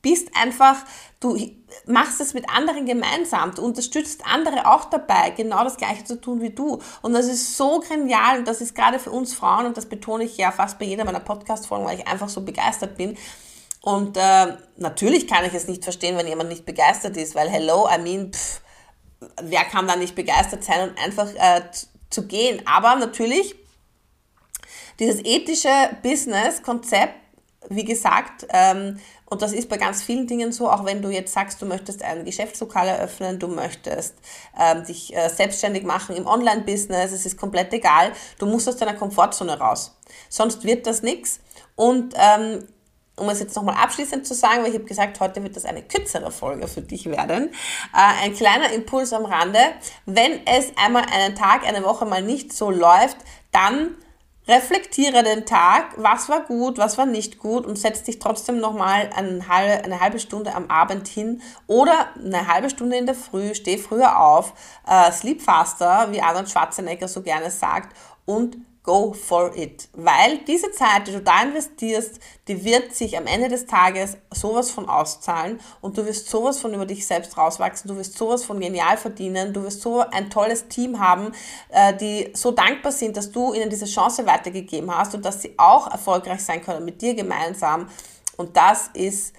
bist 0.00 0.28
einfach, 0.40 0.76
du 1.18 1.36
machst 1.86 2.20
es 2.20 2.34
mit 2.34 2.48
anderen 2.48 2.86
gemeinsam. 2.86 3.52
Du 3.54 3.62
unterstützt 3.62 4.22
andere 4.24 4.66
auch 4.66 4.84
dabei, 4.84 5.30
genau 5.30 5.64
das 5.64 5.76
Gleiche 5.76 6.04
zu 6.04 6.20
tun 6.20 6.40
wie 6.40 6.50
du. 6.50 6.80
Und 7.02 7.14
das 7.14 7.26
ist 7.26 7.56
so 7.56 7.80
genial 7.80 8.38
und 8.38 8.48
das 8.48 8.60
ist 8.60 8.76
gerade 8.76 9.00
für 9.00 9.10
uns 9.10 9.34
Frauen 9.34 9.66
und 9.66 9.76
das 9.76 9.86
betone 9.86 10.24
ich 10.24 10.36
ja 10.36 10.52
fast 10.52 10.78
bei 10.78 10.84
jeder 10.84 11.04
meiner 11.04 11.20
Podcast-Folgen, 11.20 11.84
weil 11.84 11.98
ich 11.98 12.06
einfach 12.06 12.28
so 12.28 12.42
begeistert 12.42 12.96
bin. 12.96 13.16
Und 13.80 14.16
äh, 14.16 14.56
natürlich 14.76 15.26
kann 15.26 15.44
ich 15.44 15.54
es 15.54 15.66
nicht 15.66 15.82
verstehen, 15.82 16.16
wenn 16.16 16.28
jemand 16.28 16.48
nicht 16.48 16.64
begeistert 16.64 17.16
ist, 17.16 17.34
weil 17.34 17.48
hello, 17.48 17.88
I 17.92 18.00
mean, 18.00 18.32
pff, 18.32 18.61
wer 19.42 19.64
kann 19.64 19.86
da 19.86 19.96
nicht 19.96 20.14
begeistert 20.14 20.64
sein 20.64 20.90
und 20.90 20.98
einfach 20.98 21.28
äh, 21.34 21.62
zu 22.10 22.26
gehen. 22.26 22.62
Aber 22.66 22.96
natürlich, 22.96 23.54
dieses 24.98 25.24
ethische 25.24 25.96
Business-Konzept, 26.02 27.14
wie 27.68 27.84
gesagt, 27.84 28.46
ähm, 28.50 28.98
und 29.26 29.40
das 29.40 29.54
ist 29.54 29.70
bei 29.70 29.78
ganz 29.78 30.02
vielen 30.02 30.26
Dingen 30.26 30.52
so, 30.52 30.68
auch 30.68 30.84
wenn 30.84 31.00
du 31.00 31.08
jetzt 31.08 31.32
sagst, 31.32 31.62
du 31.62 31.66
möchtest 31.66 32.02
ein 32.02 32.24
Geschäftslokal 32.26 32.86
eröffnen, 32.86 33.38
du 33.38 33.48
möchtest 33.48 34.14
ähm, 34.60 34.84
dich 34.84 35.16
äh, 35.16 35.30
selbstständig 35.30 35.84
machen 35.84 36.14
im 36.14 36.26
Online-Business, 36.26 37.12
es 37.12 37.24
ist 37.24 37.38
komplett 37.38 37.72
egal, 37.72 38.12
du 38.38 38.44
musst 38.44 38.68
aus 38.68 38.76
deiner 38.76 38.92
Komfortzone 38.92 39.58
raus. 39.58 39.96
Sonst 40.28 40.64
wird 40.64 40.86
das 40.86 41.02
nichts. 41.02 41.40
Und 41.76 42.14
ähm, 42.16 42.66
um 43.16 43.28
es 43.28 43.40
jetzt 43.40 43.54
nochmal 43.56 43.76
abschließend 43.76 44.26
zu 44.26 44.34
sagen, 44.34 44.62
weil 44.62 44.70
ich 44.70 44.74
habe 44.74 44.84
gesagt, 44.84 45.20
heute 45.20 45.42
wird 45.42 45.56
das 45.56 45.64
eine 45.64 45.82
kürzere 45.82 46.30
Folge 46.30 46.66
für 46.66 46.80
dich 46.80 47.06
werden. 47.06 47.50
Äh, 47.94 48.24
ein 48.24 48.34
kleiner 48.34 48.72
Impuls 48.72 49.12
am 49.12 49.24
Rande. 49.24 49.58
Wenn 50.06 50.46
es 50.46 50.72
einmal 50.76 51.04
einen 51.12 51.34
Tag, 51.34 51.66
eine 51.66 51.84
Woche 51.84 52.06
mal 52.06 52.22
nicht 52.22 52.52
so 52.52 52.70
läuft, 52.70 53.18
dann 53.50 53.96
reflektiere 54.48 55.22
den 55.22 55.46
Tag, 55.46 55.94
was 55.96 56.28
war 56.28 56.44
gut, 56.44 56.78
was 56.78 56.98
war 56.98 57.06
nicht 57.06 57.38
gut 57.38 57.64
und 57.64 57.78
setz 57.78 58.02
dich 58.02 58.18
trotzdem 58.18 58.58
nochmal 58.58 59.10
eine 59.14 59.46
halbe, 59.46 59.84
eine 59.84 60.00
halbe 60.00 60.18
Stunde 60.18 60.54
am 60.54 60.68
Abend 60.68 61.06
hin 61.06 61.42
oder 61.68 62.08
eine 62.16 62.48
halbe 62.48 62.68
Stunde 62.68 62.96
in 62.96 63.06
der 63.06 63.14
Früh, 63.14 63.54
steh 63.54 63.78
früher 63.78 64.18
auf, 64.18 64.52
äh, 64.88 65.12
sleep 65.12 65.42
faster, 65.42 66.08
wie 66.10 66.20
Arnold 66.20 66.50
Schwarzenegger 66.50 67.06
so 67.06 67.22
gerne 67.22 67.50
sagt 67.50 67.96
und 68.24 68.56
go 68.82 69.12
for 69.12 69.56
it. 69.56 69.88
Weil 69.92 70.38
diese 70.38 70.70
Zeit, 70.72 71.06
die 71.06 71.12
du 71.12 71.20
da 71.20 71.42
investierst, 71.42 72.18
die 72.48 72.64
wird 72.64 72.94
sich 72.94 73.16
am 73.16 73.26
Ende 73.26 73.48
des 73.48 73.66
Tages 73.66 74.16
sowas 74.32 74.70
von 74.70 74.88
auszahlen 74.88 75.60
und 75.80 75.96
du 75.96 76.04
wirst 76.04 76.28
sowas 76.28 76.60
von 76.60 76.74
über 76.74 76.86
dich 76.86 77.06
selbst 77.06 77.36
rauswachsen, 77.36 77.88
du 77.88 77.96
wirst 77.96 78.18
sowas 78.18 78.44
von 78.44 78.58
genial 78.58 78.96
verdienen, 78.96 79.52
du 79.52 79.62
wirst 79.62 79.82
so 79.82 80.00
ein 80.00 80.30
tolles 80.30 80.68
Team 80.68 80.98
haben, 80.98 81.32
äh, 81.68 81.94
die 81.94 82.30
so 82.34 82.50
dankbar 82.50 82.92
sind, 82.92 83.16
dass 83.16 83.30
du 83.30 83.54
ihnen 83.54 83.70
diese 83.70 83.86
Chance 83.86 84.26
weitergegeben 84.26 84.94
hast 84.94 85.14
und 85.14 85.24
dass 85.24 85.42
sie 85.42 85.54
auch 85.58 85.90
erfolgreich 85.90 86.42
sein 86.44 86.62
können 86.62 86.84
mit 86.84 87.00
dir 87.00 87.14
gemeinsam. 87.14 87.88
Und 88.36 88.56
das 88.56 88.90
ist 88.94 89.34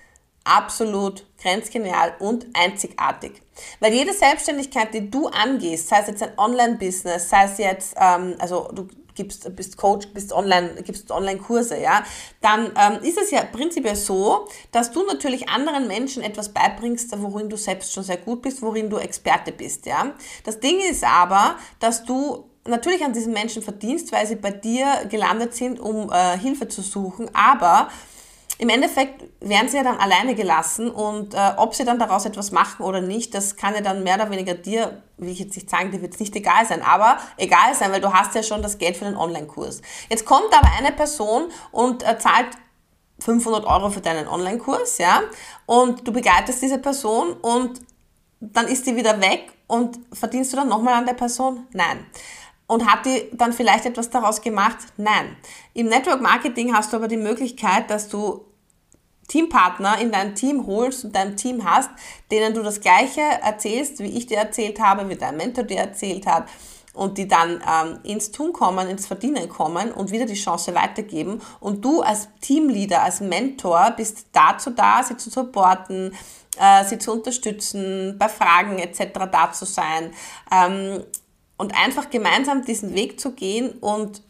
absolut 0.46 1.26
grenzgenial 1.42 2.14
und 2.20 2.48
einzigartig. 2.54 3.42
Weil 3.80 3.94
jede 3.94 4.14
Selbstständigkeit, 4.14 4.94
die 4.94 5.10
du 5.10 5.28
angehst, 5.28 5.90
sei 5.90 6.00
es 6.00 6.08
jetzt 6.08 6.24
ein 6.24 6.38
Online-Business, 6.38 7.30
sei 7.30 7.44
es 7.46 7.58
jetzt, 7.58 7.96
ähm, 8.00 8.36
also 8.40 8.70
du 8.74 8.88
gibst, 9.16 9.56
bist 9.56 9.78
Coach, 9.78 10.08
bist 10.14 10.34
online, 10.34 10.82
gibst 10.84 11.12
Online-Kurse, 11.12 11.80
ja, 11.80 12.04
dann 12.42 12.72
ähm, 12.78 13.04
ist 13.04 13.18
es 13.18 13.32
ja 13.32 13.44
prinzipiell 13.44 13.96
so, 13.96 14.48
dass 14.72 14.92
du 14.92 15.06
natürlich 15.06 15.50
anderen 15.50 15.88
Menschen 15.88 16.24
etwas 16.24 16.50
beibringst, 16.50 17.14
worin 17.22 17.50
du 17.50 17.58
selbst 17.58 17.94
schon 17.94 18.04
sehr 18.04 18.18
gut 18.18 18.42
bist, 18.42 18.62
worin 18.62 18.90
du 18.90 18.98
Experte 18.98 19.52
bist, 19.52 19.86
ja. 19.86 20.14
Das 20.44 20.60
Ding 20.60 20.80
ist 20.80 21.04
aber, 21.04 21.58
dass 21.80 22.04
du 22.04 22.46
natürlich 22.66 23.04
an 23.04 23.14
diesen 23.14 23.34
Menschen 23.34 23.62
verdienst, 23.62 24.12
weil 24.12 24.26
sie 24.26 24.36
bei 24.36 24.52
dir 24.52 25.06
gelandet 25.10 25.54
sind, 25.54 25.80
um 25.80 26.12
äh, 26.12 26.38
Hilfe 26.38 26.68
zu 26.68 26.82
suchen, 26.82 27.30
aber 27.34 27.90
im 28.60 28.70
Endeffekt 28.70 29.24
werden 29.40 29.68
sie 29.68 29.78
ja 29.78 29.84
dann 29.84 29.98
alleine 29.98 30.36
gelassen 30.36 30.90
und 30.90 31.34
äh, 31.34 31.54
ob 31.58 31.74
sie 31.74 31.86
dann 31.86 31.98
daraus 31.98 32.26
etwas 32.26 32.52
machen 32.52 32.84
oder 32.84 33.02
nicht, 33.02 33.34
das 33.34 33.56
kann 33.56 33.74
ja 33.74 33.82
dann 33.82 34.04
mehr 34.04 34.16
oder 34.16 34.30
weniger 34.30 34.54
dir, 34.54 35.02
will 35.18 35.30
ich 35.30 35.40
jetzt 35.40 35.56
nicht 35.56 35.70
sagen, 35.70 35.92
dir 35.92 36.02
wird 36.02 36.14
es 36.14 36.20
nicht 36.20 36.36
egal 36.36 36.66
sein, 36.66 36.82
aber 36.84 37.18
egal 37.38 37.74
sein, 37.74 37.92
weil 37.92 38.02
du 38.02 38.14
hast 38.14 38.36
ja 38.36 38.44
schon 38.44 38.62
das 38.62 38.78
Geld 38.78 38.96
für 38.96 39.06
den 39.06 39.18
Online-Kurs. 39.18 39.82
Jetzt 40.10 40.26
kommt 40.26 40.54
aber 40.56 40.70
eine 40.78 40.92
Person 40.92 41.50
und 41.72 42.08
äh, 42.08 42.18
zahlt 42.20 42.48
500 43.20 43.66
Euro 43.66 43.90
für 43.90 44.02
deinen 44.02 44.28
Online-Kurs, 44.28 44.98
ja, 45.00 45.22
und 45.66 46.08
du 46.08 46.12
begleitest 46.14 46.62
diese 46.62 46.78
Person 46.78 47.34
und 47.34 47.82
dann 48.40 48.68
ist 48.68 48.86
die 48.86 48.96
wieder 48.96 49.20
weg 49.22 49.52
und 49.68 49.98
verdienst 50.12 50.54
du 50.54 50.58
dann 50.58 50.68
nochmal 50.68 50.96
an 50.96 51.06
der 51.06 51.14
Person? 51.14 51.66
Nein. 51.72 52.06
Und 52.68 52.90
hat 52.90 53.06
die 53.06 53.30
dann 53.34 53.54
vielleicht 53.54 53.86
etwas 53.86 54.10
daraus 54.10 54.42
gemacht? 54.42 54.78
Nein. 54.98 55.36
Im 55.74 55.88
Network 55.88 56.22
Marketing 56.22 56.74
hast 56.74 56.94
du 56.94 56.98
aber 56.98 57.08
die 57.08 57.18
Möglichkeit, 57.18 57.90
dass 57.90 58.08
du 58.08 58.46
Teampartner 59.28 60.00
in 60.00 60.12
dein 60.12 60.36
Team 60.36 60.66
holst 60.68 61.06
und 61.06 61.16
dein 61.16 61.38
Team 61.38 61.64
hast, 61.64 61.90
denen 62.32 62.54
du 62.54 62.62
das 62.62 62.82
Gleiche 62.82 63.22
erzählst, 63.22 64.00
wie 64.00 64.18
ich 64.18 64.28
dir 64.28 64.38
erzählt 64.38 64.80
habe, 64.80 65.10
wie 65.10 65.16
dein 65.16 65.38
Mentor 65.38 65.64
dir 65.64 65.80
erzählt 65.80 66.26
hat 66.26 66.48
und 66.94 67.18
die 67.18 67.28
dann 67.28 67.62
ähm, 67.68 68.00
ins 68.04 68.32
Tun 68.32 68.54
kommen, 68.54 68.88
ins 68.88 69.08
Verdienen 69.08 69.50
kommen 69.50 69.92
und 69.92 70.12
wieder 70.12 70.26
die 70.26 70.36
Chance 70.36 70.76
weitergeben. 70.76 71.42
Und 71.60 71.84
du 71.84 72.02
als 72.02 72.30
Teamleader, 72.42 73.02
als 73.04 73.20
Mentor 73.20 73.94
bist 73.98 74.28
dazu 74.32 74.70
da, 74.70 75.02
sie 75.02 75.18
zu 75.18 75.30
supporten, 75.30 76.16
äh, 76.60 76.86
sie 76.86 77.00
zu 77.00 77.14
unterstützen, 77.14 78.16
bei 78.20 78.30
Fragen 78.30 78.78
etc. 78.78 79.08
da 79.32 79.52
zu 79.52 79.66
sein 79.66 80.12
ähm, 80.52 81.04
und 81.58 81.76
einfach 81.76 82.10
gemeinsam 82.10 82.66
diesen 82.66 82.96
Weg 82.96 83.20
zu 83.20 83.32
gehen 83.32 83.72
und 83.80 84.22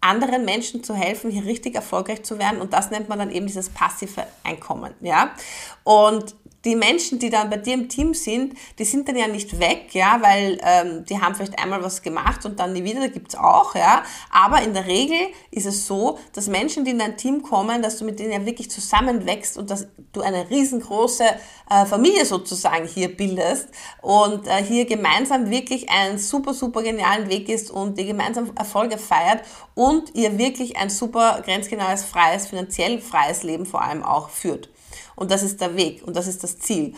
anderen 0.00 0.44
Menschen 0.44 0.84
zu 0.84 0.94
helfen, 0.94 1.30
hier 1.30 1.44
richtig 1.46 1.74
erfolgreich 1.74 2.22
zu 2.22 2.38
werden. 2.38 2.60
Und 2.60 2.74
das 2.74 2.90
nennt 2.90 3.08
man 3.08 3.18
dann 3.18 3.30
eben 3.30 3.46
dieses 3.46 3.70
passive 3.70 4.26
Einkommen. 4.42 4.92
Ja? 5.00 5.34
Und 5.82 6.34
die 6.64 6.76
Menschen, 6.76 7.18
die 7.18 7.30
dann 7.30 7.50
bei 7.50 7.58
dir 7.58 7.74
im 7.74 7.88
Team 7.88 8.14
sind, 8.14 8.54
die 8.78 8.84
sind 8.84 9.08
dann 9.08 9.16
ja 9.16 9.28
nicht 9.28 9.58
weg, 9.58 9.88
ja, 9.92 10.18
weil 10.20 10.58
ähm, 10.62 11.04
die 11.04 11.20
haben 11.20 11.34
vielleicht 11.34 11.58
einmal 11.58 11.82
was 11.82 12.02
gemacht 12.02 12.44
und 12.46 12.58
dann 12.58 12.72
nie 12.72 12.84
wieder, 12.84 13.00
da 13.00 13.08
gibt's 13.08 13.34
auch, 13.34 13.74
ja. 13.74 14.02
Aber 14.30 14.62
in 14.62 14.72
der 14.72 14.86
Regel 14.86 15.18
ist 15.50 15.66
es 15.66 15.86
so, 15.86 16.18
dass 16.32 16.48
Menschen, 16.48 16.84
die 16.84 16.92
in 16.92 16.98
dein 16.98 17.16
Team 17.16 17.42
kommen, 17.42 17.82
dass 17.82 17.98
du 17.98 18.04
mit 18.04 18.18
denen 18.18 18.32
ja 18.32 18.46
wirklich 18.46 18.70
zusammenwächst 18.70 19.58
und 19.58 19.70
dass 19.70 19.86
du 20.12 20.22
eine 20.22 20.48
riesengroße 20.48 21.24
äh, 21.70 21.86
Familie 21.86 22.24
sozusagen 22.24 22.86
hier 22.86 23.14
bildest 23.14 23.68
und 24.00 24.46
äh, 24.46 24.62
hier 24.62 24.86
gemeinsam 24.86 25.50
wirklich 25.50 25.90
einen 25.90 26.18
super, 26.18 26.54
super 26.54 26.82
genialen 26.82 27.28
Weg 27.28 27.48
ist 27.48 27.70
und 27.70 27.98
ihr 27.98 28.06
gemeinsam 28.06 28.52
Erfolge 28.56 28.98
feiert 28.98 29.42
und 29.74 30.14
ihr 30.14 30.38
wirklich 30.38 30.76
ein 30.76 30.88
super 30.90 31.42
grenzgenaues, 31.44 32.04
freies, 32.04 32.46
finanziell 32.46 33.00
freies 33.00 33.42
Leben 33.42 33.66
vor 33.66 33.82
allem 33.82 34.02
auch 34.02 34.30
führt. 34.30 34.68
Und 35.16 35.30
das 35.30 35.42
ist 35.42 35.60
der 35.60 35.76
Weg 35.76 36.02
und 36.06 36.16
das 36.16 36.26
ist 36.26 36.42
das 36.42 36.58
Ziel. 36.58 36.94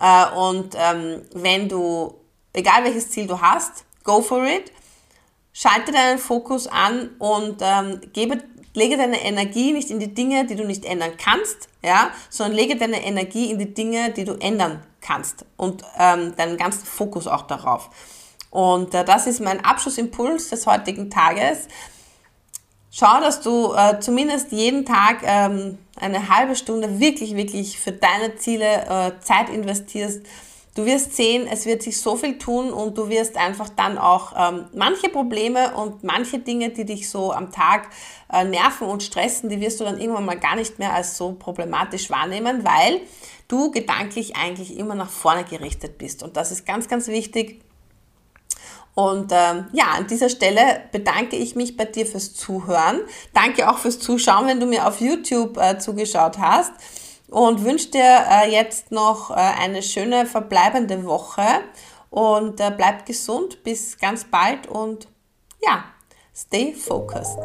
Äh, 0.00 0.26
und 0.36 0.74
ähm, 0.76 1.22
wenn 1.34 1.68
du, 1.68 2.14
egal 2.52 2.84
welches 2.84 3.10
Ziel 3.10 3.26
du 3.26 3.40
hast, 3.40 3.84
go 4.04 4.20
for 4.22 4.44
it, 4.44 4.72
schalte 5.52 5.92
deinen 5.92 6.18
Fokus 6.18 6.66
an 6.66 7.10
und 7.18 7.58
ähm, 7.60 8.00
gebe, 8.12 8.42
lege 8.74 8.96
deine 8.96 9.22
Energie 9.22 9.72
nicht 9.72 9.90
in 9.90 9.98
die 9.98 10.14
Dinge, 10.14 10.46
die 10.46 10.56
du 10.56 10.64
nicht 10.64 10.84
ändern 10.84 11.12
kannst, 11.16 11.68
ja, 11.82 12.10
sondern 12.28 12.56
lege 12.56 12.76
deine 12.76 13.04
Energie 13.04 13.50
in 13.50 13.58
die 13.58 13.74
Dinge, 13.74 14.10
die 14.10 14.24
du 14.24 14.34
ändern 14.34 14.82
kannst 15.00 15.44
und 15.56 15.82
ähm, 15.98 16.34
deinen 16.36 16.56
ganzen 16.56 16.84
Fokus 16.84 17.26
auch 17.26 17.42
darauf. 17.42 17.90
Und 18.50 18.94
äh, 18.94 19.04
das 19.04 19.26
ist 19.26 19.40
mein 19.40 19.64
Abschlussimpuls 19.64 20.50
des 20.50 20.66
heutigen 20.66 21.10
Tages. 21.10 21.68
Schau, 22.92 23.20
dass 23.20 23.40
du 23.40 23.72
äh, 23.72 24.00
zumindest 24.00 24.50
jeden 24.50 24.84
Tag 24.84 25.22
ähm, 25.22 25.78
eine 25.94 26.28
halbe 26.28 26.56
Stunde 26.56 26.98
wirklich, 26.98 27.36
wirklich 27.36 27.78
für 27.78 27.92
deine 27.92 28.34
Ziele 28.34 28.66
äh, 28.66 29.20
Zeit 29.20 29.48
investierst. 29.48 30.22
Du 30.74 30.86
wirst 30.86 31.14
sehen, 31.14 31.46
es 31.48 31.66
wird 31.66 31.82
sich 31.82 32.00
so 32.00 32.16
viel 32.16 32.38
tun 32.38 32.72
und 32.72 32.98
du 32.98 33.08
wirst 33.08 33.36
einfach 33.36 33.68
dann 33.68 33.96
auch 33.96 34.32
ähm, 34.36 34.66
manche 34.74 35.08
Probleme 35.08 35.74
und 35.76 36.02
manche 36.02 36.40
Dinge, 36.40 36.70
die 36.70 36.84
dich 36.84 37.08
so 37.08 37.32
am 37.32 37.52
Tag 37.52 37.90
äh, 38.32 38.44
nerven 38.44 38.88
und 38.88 39.04
stressen, 39.04 39.48
die 39.50 39.60
wirst 39.60 39.78
du 39.78 39.84
dann 39.84 40.00
irgendwann 40.00 40.24
mal 40.24 40.38
gar 40.38 40.56
nicht 40.56 40.80
mehr 40.80 40.92
als 40.92 41.16
so 41.16 41.32
problematisch 41.32 42.10
wahrnehmen, 42.10 42.64
weil 42.64 43.02
du 43.46 43.70
gedanklich 43.70 44.34
eigentlich 44.36 44.76
immer 44.76 44.96
nach 44.96 45.10
vorne 45.10 45.44
gerichtet 45.44 45.96
bist. 45.98 46.24
Und 46.24 46.36
das 46.36 46.50
ist 46.50 46.66
ganz, 46.66 46.88
ganz 46.88 47.06
wichtig 47.06 47.60
und 49.00 49.32
ähm, 49.32 49.64
ja, 49.72 49.92
an 49.96 50.06
dieser 50.08 50.28
Stelle 50.28 50.82
bedanke 50.92 51.34
ich 51.34 51.56
mich 51.56 51.74
bei 51.74 51.86
dir 51.86 52.04
fürs 52.04 52.34
Zuhören. 52.34 53.00
Danke 53.32 53.70
auch 53.70 53.78
fürs 53.78 53.98
Zuschauen, 53.98 54.46
wenn 54.46 54.60
du 54.60 54.66
mir 54.66 54.86
auf 54.86 55.00
YouTube 55.00 55.56
äh, 55.56 55.78
zugeschaut 55.78 56.36
hast. 56.36 56.72
Und 57.30 57.64
wünsche 57.64 57.92
dir 57.92 58.24
äh, 58.30 58.52
jetzt 58.52 58.92
noch 58.92 59.30
äh, 59.30 59.36
eine 59.36 59.82
schöne 59.82 60.26
verbleibende 60.26 61.06
Woche. 61.06 61.46
Und 62.10 62.60
äh, 62.60 62.70
bleib 62.76 63.06
gesund. 63.06 63.64
Bis 63.64 63.96
ganz 63.96 64.24
bald. 64.24 64.66
Und 64.66 65.08
ja, 65.64 65.84
stay 66.34 66.74
focused. 66.74 67.38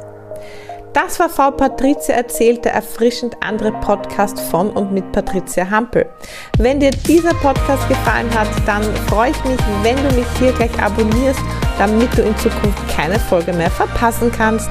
Das 0.95 1.19
war 1.19 1.27
Frau 1.27 1.51
Patricia 1.51 2.15
erzählt, 2.15 2.63
der 2.63 2.73
erfrischend 2.73 3.35
andere 3.41 3.73
Podcast 3.81 4.39
von 4.39 4.69
und 4.69 4.93
mit 4.93 5.11
Patricia 5.11 5.69
Hampel. 5.69 6.05
Wenn 6.57 6.79
dir 6.79 6.91
dieser 6.91 7.33
Podcast 7.33 7.85
gefallen 7.89 8.33
hat, 8.33 8.47
dann 8.65 8.81
freue 9.07 9.31
ich 9.31 9.43
mich, 9.43 9.59
wenn 9.83 9.97
du 9.97 10.15
mich 10.15 10.25
hier 10.39 10.53
gleich 10.53 10.81
abonnierst, 10.81 11.41
damit 11.77 12.17
du 12.17 12.21
in 12.21 12.37
Zukunft 12.37 12.87
keine 12.87 13.19
Folge 13.19 13.51
mehr 13.51 13.69
verpassen 13.69 14.31
kannst. 14.31 14.69